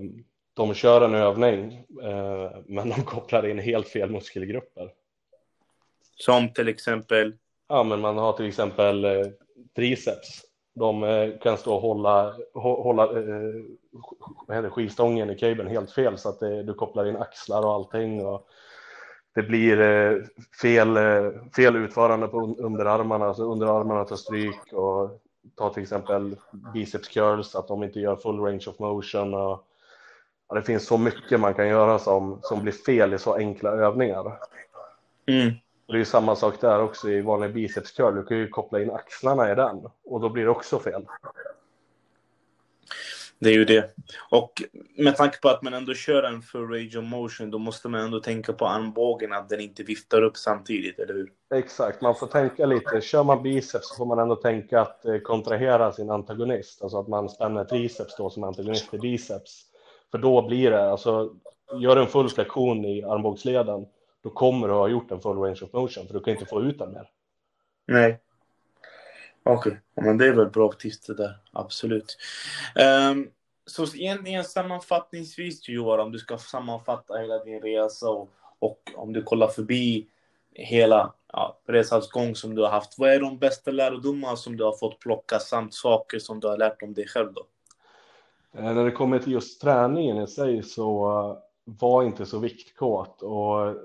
de 0.53 0.73
kör 0.73 1.01
en 1.01 1.15
övning, 1.15 1.73
eh, 2.03 2.51
men 2.65 2.89
de 2.89 3.03
kopplar 3.03 3.47
in 3.47 3.59
helt 3.59 3.87
fel 3.87 4.09
muskelgrupper. 4.09 4.91
Som 6.15 6.53
till 6.53 6.67
exempel? 6.67 7.33
Ja, 7.67 7.83
men 7.83 7.99
man 8.01 8.17
har 8.17 8.33
till 8.33 8.47
exempel 8.47 9.05
eh, 9.05 9.25
triceps. 9.75 10.41
De 10.73 11.03
eh, 11.03 11.39
kan 11.41 11.57
stå 11.57 11.75
och 11.75 11.81
hålla, 11.81 12.35
hålla 12.53 13.03
eh, 13.03 13.53
vad 14.47 14.57
heter, 14.57 14.69
skivstången 14.69 15.29
i 15.29 15.37
kabeln 15.37 15.69
helt 15.69 15.91
fel 15.91 16.17
så 16.17 16.29
att 16.29 16.39
det, 16.39 16.63
du 16.63 16.73
kopplar 16.73 17.05
in 17.07 17.17
axlar 17.17 17.65
och 17.65 17.73
allting. 17.73 18.25
Och 18.25 18.47
det 19.35 19.43
blir 19.43 19.81
eh, 19.81 20.21
fel, 20.61 20.97
eh, 20.97 21.31
fel 21.55 21.75
utförande 21.75 22.27
på 22.27 22.55
underarmarna, 22.57 23.33
så 23.33 23.43
underarmarna 23.51 24.05
tar 24.05 24.15
stryk 24.15 24.73
och 24.73 25.21
ta 25.55 25.69
till 25.69 25.83
exempel 25.83 26.35
biceps 26.73 27.07
curls, 27.07 27.55
att 27.55 27.67
de 27.67 27.83
inte 27.83 27.99
gör 27.99 28.15
full 28.15 28.39
range 28.39 28.65
of 28.67 28.79
motion. 28.79 29.33
Och, 29.33 29.67
ja, 30.49 30.55
det 30.55 30.61
finns 30.61 30.87
så 30.87 30.97
mycket 30.97 31.39
man 31.39 31.53
kan 31.53 31.67
göra 31.67 31.99
som, 31.99 32.39
som 32.41 32.61
blir 32.61 32.73
fel 32.73 33.13
i 33.13 33.19
så 33.19 33.33
enkla 33.33 33.69
övningar. 33.69 34.39
Mm. 35.27 35.53
Och 35.87 35.93
det 35.93 35.99
är 35.99 36.03
samma 36.03 36.35
sak 36.35 36.61
där 36.61 36.81
också 36.81 37.09
i 37.09 37.21
vanlig 37.21 37.53
biceps 37.53 37.91
curl. 37.91 38.15
Du 38.15 38.23
kan 38.23 38.37
ju 38.37 38.47
koppla 38.47 38.81
in 38.81 38.91
axlarna 38.91 39.51
i 39.51 39.55
den 39.55 39.81
och 40.05 40.21
då 40.21 40.29
blir 40.29 40.43
det 40.43 40.49
också 40.49 40.79
fel. 40.79 41.05
Det 43.39 43.49
är 43.49 43.53
ju 43.53 43.65
det. 43.65 43.95
Och 44.29 44.63
med 44.97 45.15
tanke 45.15 45.39
på 45.41 45.49
att 45.49 45.61
man 45.61 45.73
ändå 45.73 45.93
kör 45.93 46.23
en 46.23 46.41
full 46.41 46.69
range 46.69 46.97
of 46.97 47.03
motion, 47.03 47.51
då 47.51 47.59
måste 47.59 47.89
man 47.89 48.01
ändå 48.01 48.19
tänka 48.19 48.53
på 48.53 48.67
armbågen, 48.67 49.33
att 49.33 49.49
den 49.49 49.59
inte 49.59 49.83
viftar 49.83 50.21
upp 50.21 50.37
samtidigt, 50.37 50.99
eller 50.99 51.13
hur? 51.13 51.31
Exakt, 51.55 52.01
man 52.01 52.15
får 52.15 52.27
tänka 52.27 52.65
lite. 52.65 53.01
Kör 53.01 53.23
man 53.23 53.43
biceps 53.43 53.89
så 53.89 53.95
får 53.95 54.05
man 54.05 54.19
ändå 54.19 54.35
tänka 54.35 54.81
att 54.81 55.05
eh, 55.05 55.17
kontrahera 55.17 55.91
sin 55.91 56.09
antagonist, 56.09 56.81
alltså 56.81 56.99
att 56.99 57.07
man 57.07 57.29
spänner 57.29 57.63
triceps 57.63 58.15
då 58.17 58.29
som 58.29 58.43
antagonist 58.43 58.93
i 58.93 58.97
biceps. 58.97 59.65
För 60.11 60.17
då 60.17 60.47
blir 60.47 60.71
det, 60.71 60.91
alltså, 60.91 61.33
gör 61.79 61.97
en 61.97 62.07
full 62.07 62.29
flexion 62.29 62.85
i 62.85 63.03
armbågsleden, 63.03 63.85
då 64.25 64.31
kommer 64.31 64.67
du 64.67 64.73
ha 64.73 64.87
gjort 64.87 65.11
en 65.11 65.21
full 65.21 65.37
range 65.37 65.59
of 65.61 65.73
motion, 65.73 66.07
för 66.07 66.13
du 66.13 66.19
kan 66.19 66.33
inte 66.33 66.45
få 66.45 66.61
ut 66.61 66.79
den 66.79 66.91
mer. 66.91 67.09
Nej. 67.85 68.19
Okej, 69.43 69.71
okay. 69.71 70.05
men 70.05 70.17
det 70.17 70.27
är 70.27 70.33
väl 70.33 70.49
bra 70.49 70.71
tips 70.71 70.99
det 70.99 71.13
där, 71.13 71.37
absolut. 71.51 72.17
Um, 73.11 73.29
så 73.65 73.83
egentligen 73.95 74.43
sammanfattningsvis 74.43 75.69
Johan, 75.69 75.99
om 75.99 76.11
du 76.11 76.19
ska 76.19 76.37
sammanfatta 76.37 77.17
hela 77.17 77.43
din 77.43 77.61
resa 77.61 78.09
och, 78.09 78.29
och 78.59 78.91
om 78.95 79.13
du 79.13 79.23
kollar 79.23 79.47
förbi 79.47 80.07
hela 80.53 81.13
ja, 81.33 81.57
resans 81.65 82.09
gång 82.09 82.35
som 82.35 82.55
du 82.55 82.61
har 82.61 82.69
haft. 82.69 82.99
Vad 82.99 83.09
är 83.09 83.19
de 83.19 83.37
bästa 83.37 83.71
lärdomar 83.71 84.35
som 84.35 84.57
du 84.57 84.63
har 84.63 84.77
fått 84.77 84.99
plocka 84.99 85.39
samt 85.39 85.73
saker 85.73 86.19
som 86.19 86.39
du 86.39 86.47
har 86.47 86.57
lärt 86.57 86.81
om 86.81 86.93
dig 86.93 87.07
själv 87.07 87.33
då? 87.33 87.45
Eh, 88.59 88.73
när 88.73 88.85
det 88.85 88.91
kommer 88.91 89.19
till 89.19 89.33
just 89.33 89.61
träningen 89.61 90.17
i 90.17 90.27
sig 90.27 90.63
så 90.63 91.09
uh, 91.09 91.37
var 91.65 92.03
inte 92.03 92.25
så 92.25 92.39
viktkåt 92.39 93.21
och 93.21 93.75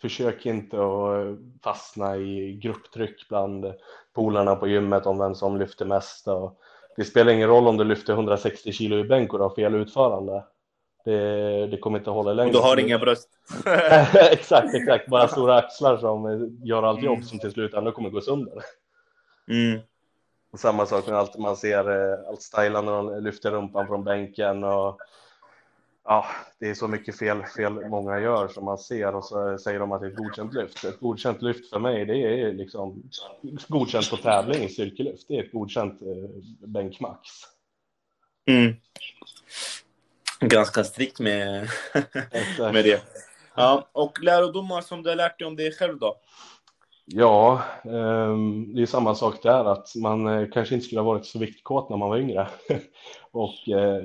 försök 0.00 0.46
inte 0.46 0.76
att 0.76 1.38
fastna 1.64 2.16
i 2.16 2.52
grupptryck 2.62 3.28
bland 3.28 3.74
polarna 4.14 4.56
på 4.56 4.68
gymmet 4.68 5.06
om 5.06 5.18
vem 5.18 5.34
som 5.34 5.58
lyfter 5.58 5.84
mest. 5.84 6.28
Och 6.28 6.60
det 6.96 7.04
spelar 7.04 7.32
ingen 7.32 7.48
roll 7.48 7.68
om 7.68 7.76
du 7.76 7.84
lyfter 7.84 8.12
160 8.12 8.72
kilo 8.72 8.98
i 8.98 9.04
bänk 9.04 9.32
och 9.32 9.38
du 9.38 9.42
har 9.42 9.54
fel 9.54 9.74
utförande. 9.74 10.44
Det, 11.04 11.66
det 11.66 11.78
kommer 11.78 11.98
inte 11.98 12.10
hålla 12.10 12.32
längre. 12.32 12.48
Och 12.48 12.62
du 12.62 12.68
har 12.68 12.80
inga 12.80 12.98
bröst. 12.98 13.28
exakt, 14.30 14.74
exakt. 14.74 15.08
Bara 15.08 15.28
stora 15.28 15.56
axlar 15.56 15.96
som 15.96 16.50
gör 16.62 16.82
allt 16.82 17.02
jobb 17.02 17.24
som 17.24 17.38
till 17.38 17.52
slut 17.52 17.74
ändå 17.74 17.92
kommer 17.92 18.10
gå 18.10 18.20
sönder. 18.20 18.62
Mm. 19.48 19.80
Samma 20.56 20.86
sak 20.86 21.06
med 21.06 21.18
allt 21.18 21.38
man 21.38 21.56
ser, 21.56 21.90
eh, 21.90 22.28
allt 22.28 22.42
stylande 22.42 22.92
när 22.92 23.02
de 23.02 23.24
lyfter 23.24 23.50
rumpan 23.50 23.86
från 23.86 24.04
bänken 24.04 24.64
och 24.64 24.98
ja, 26.10 26.26
det 26.58 26.70
är 26.70 26.74
så 26.74 26.88
mycket 26.88 27.18
fel, 27.18 27.42
fel 27.56 27.88
många 27.88 28.20
gör 28.20 28.48
som 28.48 28.64
man 28.64 28.78
ser 28.78 29.14
och 29.14 29.24
så 29.24 29.58
säger 29.58 29.80
de 29.80 29.92
att 29.92 30.00
det 30.00 30.06
är 30.06 30.10
ett 30.10 30.16
godkänt 30.16 30.54
lyft. 30.54 30.84
Ett 30.84 31.00
godkänt 31.00 31.42
lyft 31.42 31.70
för 31.70 31.78
mig, 31.78 32.04
det 32.04 32.16
är 32.16 32.52
liksom 32.52 33.02
godkänt 33.68 34.10
på 34.10 34.16
tävling 34.16 34.62
i 34.62 34.68
styrkelyft. 34.68 35.28
Det 35.28 35.36
är 35.36 35.44
ett 35.44 35.52
godkänt 35.52 36.02
eh, 36.02 36.68
bänkmax. 36.68 37.20
Mm. 38.48 38.74
Ganska 40.40 40.84
strikt 40.84 41.20
med, 41.20 41.68
med 42.58 42.84
det. 42.84 43.02
Ja, 43.54 43.88
och 43.92 44.22
lärodomar 44.22 44.80
som 44.80 45.02
du 45.02 45.08
har 45.08 45.16
lärt 45.16 45.38
dig 45.38 45.48
om 45.48 45.56
dig 45.56 45.72
själv 45.72 45.98
då? 45.98 46.16
Ja, 47.04 47.62
um, 47.84 48.74
det 48.74 48.82
är 48.82 48.86
samma 48.86 49.14
sak 49.14 49.42
där 49.42 49.72
att 49.72 49.96
man 49.96 50.26
eh, 50.26 50.48
kanske 50.52 50.74
inte 50.74 50.86
skulle 50.86 51.00
ha 51.00 51.12
varit 51.12 51.26
så 51.26 51.38
viktkåt 51.38 51.90
när 51.90 51.96
man 51.96 52.08
var 52.08 52.18
yngre. 52.18 52.48
och 53.30 53.68
eh, 53.68 54.04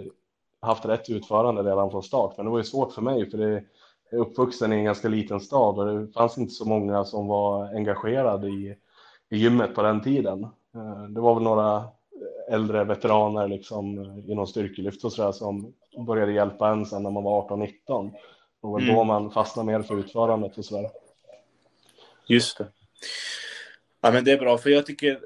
haft 0.65 0.85
rätt 0.85 1.09
utförande 1.09 1.63
redan 1.63 1.91
från 1.91 2.03
start. 2.03 2.33
Men 2.37 2.45
det 2.45 2.51
var 2.51 2.57
ju 2.57 2.63
svårt 2.63 2.93
för 2.93 3.01
mig 3.01 3.29
för 3.29 3.37
det 3.37 3.63
är 4.11 4.17
uppvuxen 4.17 4.73
i 4.73 4.75
en 4.75 4.83
ganska 4.83 5.09
liten 5.09 5.39
stad 5.39 5.79
och 5.79 5.85
det 5.85 6.13
fanns 6.13 6.37
inte 6.37 6.53
så 6.53 6.65
många 6.65 7.05
som 7.05 7.27
var 7.27 7.75
engagerade 7.75 8.47
i, 8.47 8.75
i 9.29 9.37
gymmet 9.37 9.75
på 9.75 9.81
den 9.81 10.01
tiden. 10.01 10.43
Eh, 10.43 11.03
det 11.09 11.21
var 11.21 11.33
väl 11.33 11.43
några 11.43 11.83
äldre 12.49 12.83
veteraner 12.83 13.47
liksom 13.47 13.99
inom 14.27 14.47
styrkelyft 14.47 15.03
och 15.03 15.13
sådär 15.13 15.31
som 15.31 15.73
började 16.07 16.31
hjälpa 16.31 16.69
en 16.69 16.85
sen 16.85 17.03
när 17.03 17.11
man 17.11 17.23
var 17.23 17.49
18-19. 17.49 18.11
Och 18.61 18.71
var 18.71 18.79
mm. 18.79 18.95
då 18.95 19.03
man 19.03 19.31
fastnade 19.31 19.71
mer 19.71 19.81
för 19.81 19.99
utförandet 19.99 20.57
och 20.57 20.65
sådär. 20.65 20.89
Just 22.27 22.57
det. 22.57 22.67
Ja, 24.01 24.11
men 24.11 24.23
det 24.23 24.31
är 24.31 24.37
bra, 24.37 24.57
för 24.57 24.69
jag 24.69 24.85
tycker 24.85 25.19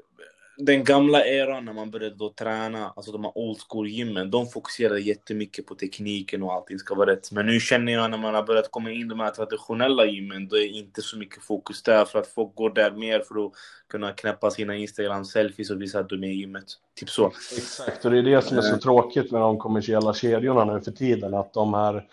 den 0.60 0.84
gamla 0.84 1.24
eran 1.24 1.64
när 1.64 1.72
man 1.72 1.90
började 1.90 2.14
då 2.14 2.28
träna, 2.28 2.92
alltså 2.96 3.12
de 3.12 3.24
här 3.24 3.38
old 3.38 3.58
school 3.68 3.88
gymmen, 3.88 4.30
de 4.30 4.46
fokuserade 4.46 5.00
jättemycket 5.00 5.66
på 5.66 5.74
tekniken 5.74 6.42
och 6.42 6.52
allting 6.52 6.78
ska 6.78 6.94
vara 6.94 7.10
rätt. 7.10 7.32
Men 7.32 7.46
nu 7.46 7.60
känner 7.60 7.92
jag 7.92 8.10
när 8.10 8.18
man 8.18 8.34
har 8.34 8.42
börjat 8.42 8.70
komma 8.70 8.90
in 8.90 9.00
i 9.00 9.04
de 9.04 9.20
här 9.20 9.30
traditionella 9.30 10.06
gymmen, 10.06 10.48
då 10.48 10.56
är 10.56 10.66
inte 10.66 11.02
så 11.02 11.18
mycket 11.18 11.42
fokus 11.42 11.82
där 11.82 12.04
för 12.04 12.18
att 12.18 12.26
folk 12.26 12.54
går 12.54 12.70
där 12.70 12.90
mer 12.90 13.20
för 13.20 13.46
att 13.46 13.52
kunna 13.88 14.12
knäppa 14.12 14.50
sina 14.50 14.74
Instagram-selfies 14.74 15.70
och 15.70 15.82
visa 15.82 16.00
att 16.00 16.08
de 16.08 16.24
är 16.24 16.28
i 16.28 16.34
gymmet. 16.34 16.64
Typ 17.00 17.10
så. 17.10 17.26
Exakt, 17.56 18.04
och 18.04 18.10
det 18.10 18.18
är 18.18 18.22
det 18.22 18.42
som 18.42 18.58
är 18.58 18.62
så 18.62 18.78
tråkigt 18.78 19.32
med 19.32 19.40
de 19.40 19.58
kommersiella 19.58 20.14
kedjorna 20.14 20.64
nu 20.64 20.80
för 20.80 20.92
tiden, 20.92 21.34
att 21.34 21.52
de 21.52 21.74
här 21.74 22.06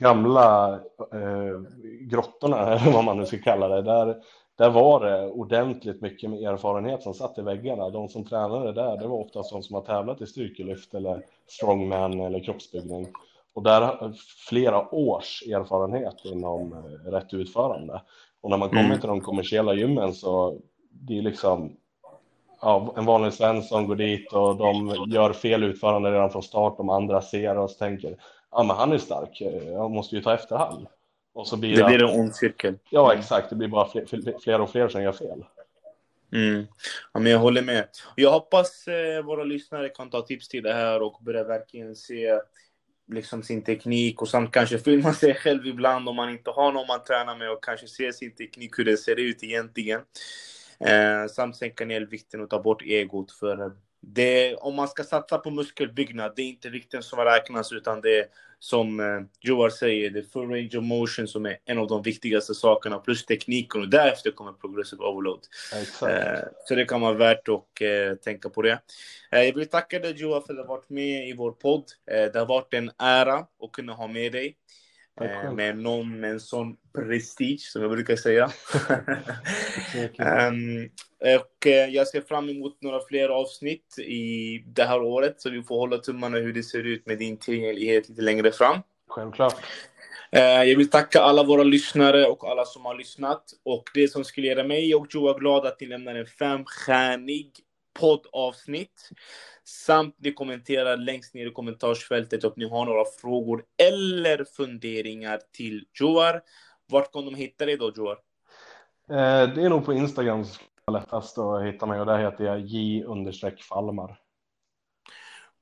gamla 0.00 0.74
eh, 1.12 1.60
grottorna, 2.00 2.74
eller 2.74 2.92
vad 2.92 3.04
man 3.04 3.18
nu 3.18 3.26
ska 3.26 3.38
kalla 3.38 3.68
det, 3.68 3.82
där 3.82 4.16
där 4.56 4.70
var 4.70 5.04
det 5.04 5.26
ordentligt 5.26 6.00
mycket 6.00 6.30
med 6.30 6.42
erfarenhet 6.42 7.02
som 7.02 7.14
satt 7.14 7.38
i 7.38 7.42
väggarna. 7.42 7.90
De 7.90 8.08
som 8.08 8.24
tränade 8.24 8.72
där, 8.72 8.96
det 8.96 9.06
var 9.06 9.18
oftast 9.18 9.52
de 9.52 9.62
som 9.62 9.74
har 9.74 9.82
tävlat 9.82 10.20
i 10.20 10.26
styrkelyft 10.26 10.94
eller 10.94 11.24
strongman 11.46 12.20
eller 12.20 12.40
kroppsbyggning. 12.40 13.06
Och 13.54 13.62
där 13.62 13.80
har 13.80 14.12
flera 14.48 14.94
års 14.94 15.42
erfarenhet 15.42 16.24
inom 16.24 16.72
eh, 16.72 17.10
rätt 17.10 17.34
utförande. 17.34 18.02
Och 18.40 18.50
när 18.50 18.56
man 18.56 18.68
kommer 18.68 18.84
mm. 18.84 19.00
till 19.00 19.08
de 19.08 19.20
kommersiella 19.20 19.74
gymmen 19.74 20.12
så 20.12 20.58
det 20.90 21.18
är 21.18 21.22
liksom 21.22 21.76
ja, 22.60 22.94
en 22.96 23.04
vanlig 23.04 23.32
svensson 23.32 23.86
går 23.86 23.96
dit 23.96 24.32
och 24.32 24.56
de 24.56 24.94
gör 25.08 25.32
fel 25.32 25.62
utförande 25.62 26.12
redan 26.12 26.30
från 26.30 26.42
start. 26.42 26.76
De 26.76 26.90
andra 26.90 27.22
ser 27.22 27.58
och 27.58 27.78
tänker, 27.78 28.16
ja 28.50 28.62
men 28.62 28.76
han 28.76 28.92
är 28.92 28.98
stark, 28.98 29.40
jag 29.66 29.90
måste 29.90 30.16
ju 30.16 30.22
ta 30.22 30.34
efter 30.34 30.56
han. 30.56 30.86
Och 31.34 31.48
så 31.48 31.56
blir 31.56 31.76
det, 31.76 31.84
blir 31.84 32.02
en 32.02 32.20
ond 32.20 32.34
cirkel. 32.34 32.78
Ja, 32.90 33.14
exakt. 33.14 33.50
Det 33.50 33.56
blir 33.56 33.68
bara 33.68 33.88
fler, 33.88 34.38
fler 34.38 34.60
och 34.60 34.70
fler 34.70 34.88
som 34.88 35.02
gör 35.02 35.12
fel. 35.12 35.44
Mm. 36.32 36.66
Ja, 37.12 37.20
men 37.20 37.32
jag 37.32 37.38
håller 37.38 37.62
med. 37.62 37.88
Jag 38.16 38.30
hoppas 38.30 38.88
eh, 38.88 39.22
våra 39.22 39.44
lyssnare 39.44 39.88
kan 39.88 40.10
ta 40.10 40.22
tips 40.22 40.48
till 40.48 40.62
det 40.62 40.72
här 40.72 41.02
och 41.02 41.18
börja 41.24 41.44
verkligen 41.44 41.96
se 41.96 42.40
liksom, 43.12 43.42
sin 43.42 43.62
teknik 43.62 44.22
och 44.22 44.28
samt 44.28 44.52
kanske 44.52 44.78
filma 44.78 45.12
sig 45.12 45.34
själv 45.34 45.66
ibland 45.66 46.08
om 46.08 46.16
man 46.16 46.30
inte 46.30 46.50
har 46.50 46.72
någon 46.72 46.86
man 46.86 47.04
tränar 47.04 47.36
med 47.36 47.50
och 47.50 47.64
kanske 47.64 47.86
se 47.86 48.12
sin 48.12 48.34
teknik, 48.34 48.78
hur 48.78 48.84
den 48.84 48.98
ser 48.98 49.20
ut 49.20 49.44
egentligen. 49.44 50.00
Eh, 50.80 51.26
samt 51.30 51.56
sänka 51.56 51.84
ner 51.84 52.00
vikten 52.00 52.40
och 52.40 52.50
ta 52.50 52.62
bort 52.62 52.82
egot. 52.82 53.32
För 53.32 53.72
det, 54.00 54.54
om 54.54 54.74
man 54.74 54.88
ska 54.88 55.04
satsa 55.04 55.38
på 55.38 55.50
muskelbyggnad, 55.50 56.32
det 56.36 56.42
är 56.42 56.48
inte 56.48 56.70
vikten 56.70 57.02
som 57.02 57.18
räknas 57.18 57.72
utan 57.72 58.00
det 58.00 58.18
är 58.18 58.26
som 58.62 59.00
eh, 59.00 59.20
Joar 59.40 59.70
säger, 59.70 60.10
det 60.10 60.18
är 60.18 60.22
full 60.22 60.50
range 60.50 60.78
of 60.78 60.84
motion 60.84 61.28
som 61.28 61.46
är 61.46 61.58
en 61.64 61.78
av 61.78 61.88
de 61.88 62.02
viktigaste 62.02 62.54
sakerna, 62.54 62.98
plus 62.98 63.26
tekniken 63.26 63.80
och 63.80 63.88
därefter 63.88 64.30
kommer 64.30 64.52
progressive 64.52 65.04
overload. 65.04 65.40
Eh, 66.08 66.40
så 66.64 66.74
det 66.74 66.84
kan 66.84 67.00
vara 67.00 67.12
värt 67.12 67.48
att 67.48 67.80
eh, 67.80 68.14
tänka 68.24 68.48
på 68.48 68.62
det. 68.62 68.78
Eh, 69.32 69.40
jag 69.40 69.54
vill 69.54 69.68
tacka 69.68 69.98
dig 69.98 70.12
Joar 70.16 70.40
för 70.40 70.52
att 70.52 70.56
du 70.56 70.62
har 70.62 70.68
varit 70.68 70.90
med 70.90 71.28
i 71.28 71.32
vår 71.32 71.52
podd. 71.52 71.84
Det 72.06 72.38
har 72.38 72.46
varit 72.46 72.74
en 72.74 72.90
ära 72.98 73.34
att 73.34 73.72
kunna 73.72 73.92
ha 73.92 74.06
med 74.06 74.32
dig. 74.32 74.56
Eh, 75.20 75.52
med 75.52 75.78
någon 75.78 76.20
med 76.20 76.30
en 76.30 76.40
sån 76.40 76.76
prestige, 76.94 77.60
som 77.60 77.82
jag 77.82 77.90
brukar 77.90 78.16
säga. 78.16 78.44
um, 80.48 80.90
och 81.36 81.66
eh, 81.66 81.88
jag 81.88 82.08
ser 82.08 82.20
fram 82.20 82.48
emot 82.48 82.82
några 82.82 83.00
fler 83.08 83.28
avsnitt 83.28 83.98
i 83.98 84.58
det 84.66 84.84
här 84.84 85.02
året, 85.02 85.40
så 85.40 85.50
vi 85.50 85.62
får 85.62 85.78
hålla 85.78 85.98
tummarna 85.98 86.36
hur 86.36 86.52
det 86.52 86.62
ser 86.62 86.86
ut 86.86 87.06
med 87.06 87.18
din 87.18 87.36
tillgänglighet 87.36 88.08
lite 88.08 88.22
längre 88.22 88.52
fram. 88.52 88.76
Självklart. 89.08 89.54
Uh, 90.36 90.42
jag 90.42 90.76
vill 90.76 90.90
tacka 90.90 91.20
alla 91.20 91.42
våra 91.42 91.62
lyssnare 91.62 92.26
och 92.26 92.50
alla 92.50 92.64
som 92.64 92.84
har 92.84 92.94
lyssnat. 92.94 93.44
Och 93.64 93.84
det 93.94 94.08
som 94.08 94.24
skulle 94.24 94.46
göra 94.46 94.64
mig 94.64 94.94
och 94.94 95.06
Joa 95.10 95.38
glada 95.38 95.68
att 95.68 95.80
ni 95.80 95.86
lämnar 95.86 96.14
en 96.14 96.26
femstjärnig 96.26 97.50
poddavsnitt. 98.00 99.10
Samt 99.72 100.16
ni 100.18 100.32
kommenterar 100.32 100.96
längst 100.96 101.34
ner 101.34 101.46
i 101.46 101.50
kommentarsfältet 101.50 102.44
om 102.44 102.52
ni 102.56 102.68
har 102.68 102.86
några 102.86 103.04
frågor 103.04 103.64
eller 103.82 104.44
funderingar 104.44 105.40
till 105.52 105.84
Joar. 106.00 106.42
Vart 106.86 107.12
kan 107.12 107.24
de 107.24 107.34
hitta 107.34 107.66
dig 107.66 107.76
då, 107.76 107.92
Joar? 107.96 108.18
Eh, 109.10 109.54
det 109.54 109.62
är 109.62 109.68
nog 109.68 109.84
på 109.84 109.92
Instagram 109.92 110.44
som 110.44 110.64
är 110.86 110.92
lättast 110.92 111.38
att 111.38 111.64
hitta 111.64 111.86
mig 111.86 112.00
och 112.00 112.06
där 112.06 112.18
heter 112.18 112.44
jag 112.44 112.60
j 112.60 113.04
Falmar. 113.68 114.18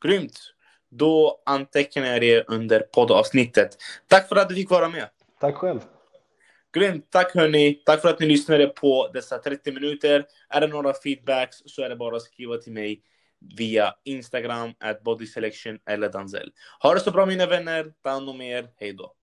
Grymt. 0.04 0.40
Då 0.88 1.42
antecknar 1.46 2.06
jag 2.06 2.20
det 2.20 2.48
under 2.48 2.80
poddavsnittet. 2.80 3.76
Tack 4.06 4.28
för 4.28 4.36
att 4.36 4.48
du 4.48 4.54
fick 4.54 4.70
vara 4.70 4.88
med. 4.88 5.08
Tack 5.40 5.54
själv. 5.54 5.80
Grymt. 6.72 7.10
Tack 7.10 7.34
hörni. 7.34 7.74
Tack 7.74 8.00
för 8.00 8.08
att 8.08 8.20
ni 8.20 8.26
lyssnade 8.26 8.66
på 8.66 9.10
dessa 9.14 9.38
30 9.38 9.72
minuter. 9.72 10.26
Är 10.48 10.60
det 10.60 10.66
några 10.66 10.94
feedbacks 10.94 11.56
så 11.66 11.82
är 11.82 11.88
det 11.88 11.96
bara 11.96 12.16
att 12.16 12.22
skriva 12.22 12.56
till 12.56 12.72
mig 12.72 13.02
via 13.40 13.92
Instagram, 14.04 14.74
at 14.80 15.02
bodyselection 15.04 15.78
eller 15.88 16.08
Danzel. 16.08 16.52
Ha 16.80 16.94
det 16.94 17.00
så 17.00 17.10
bra 17.10 17.26
mina 17.26 17.46
vänner. 17.46 17.92
Ta 18.02 18.10
hand 18.10 18.28
om 18.28 18.40
er. 18.40 18.68
hejdå! 18.76 19.14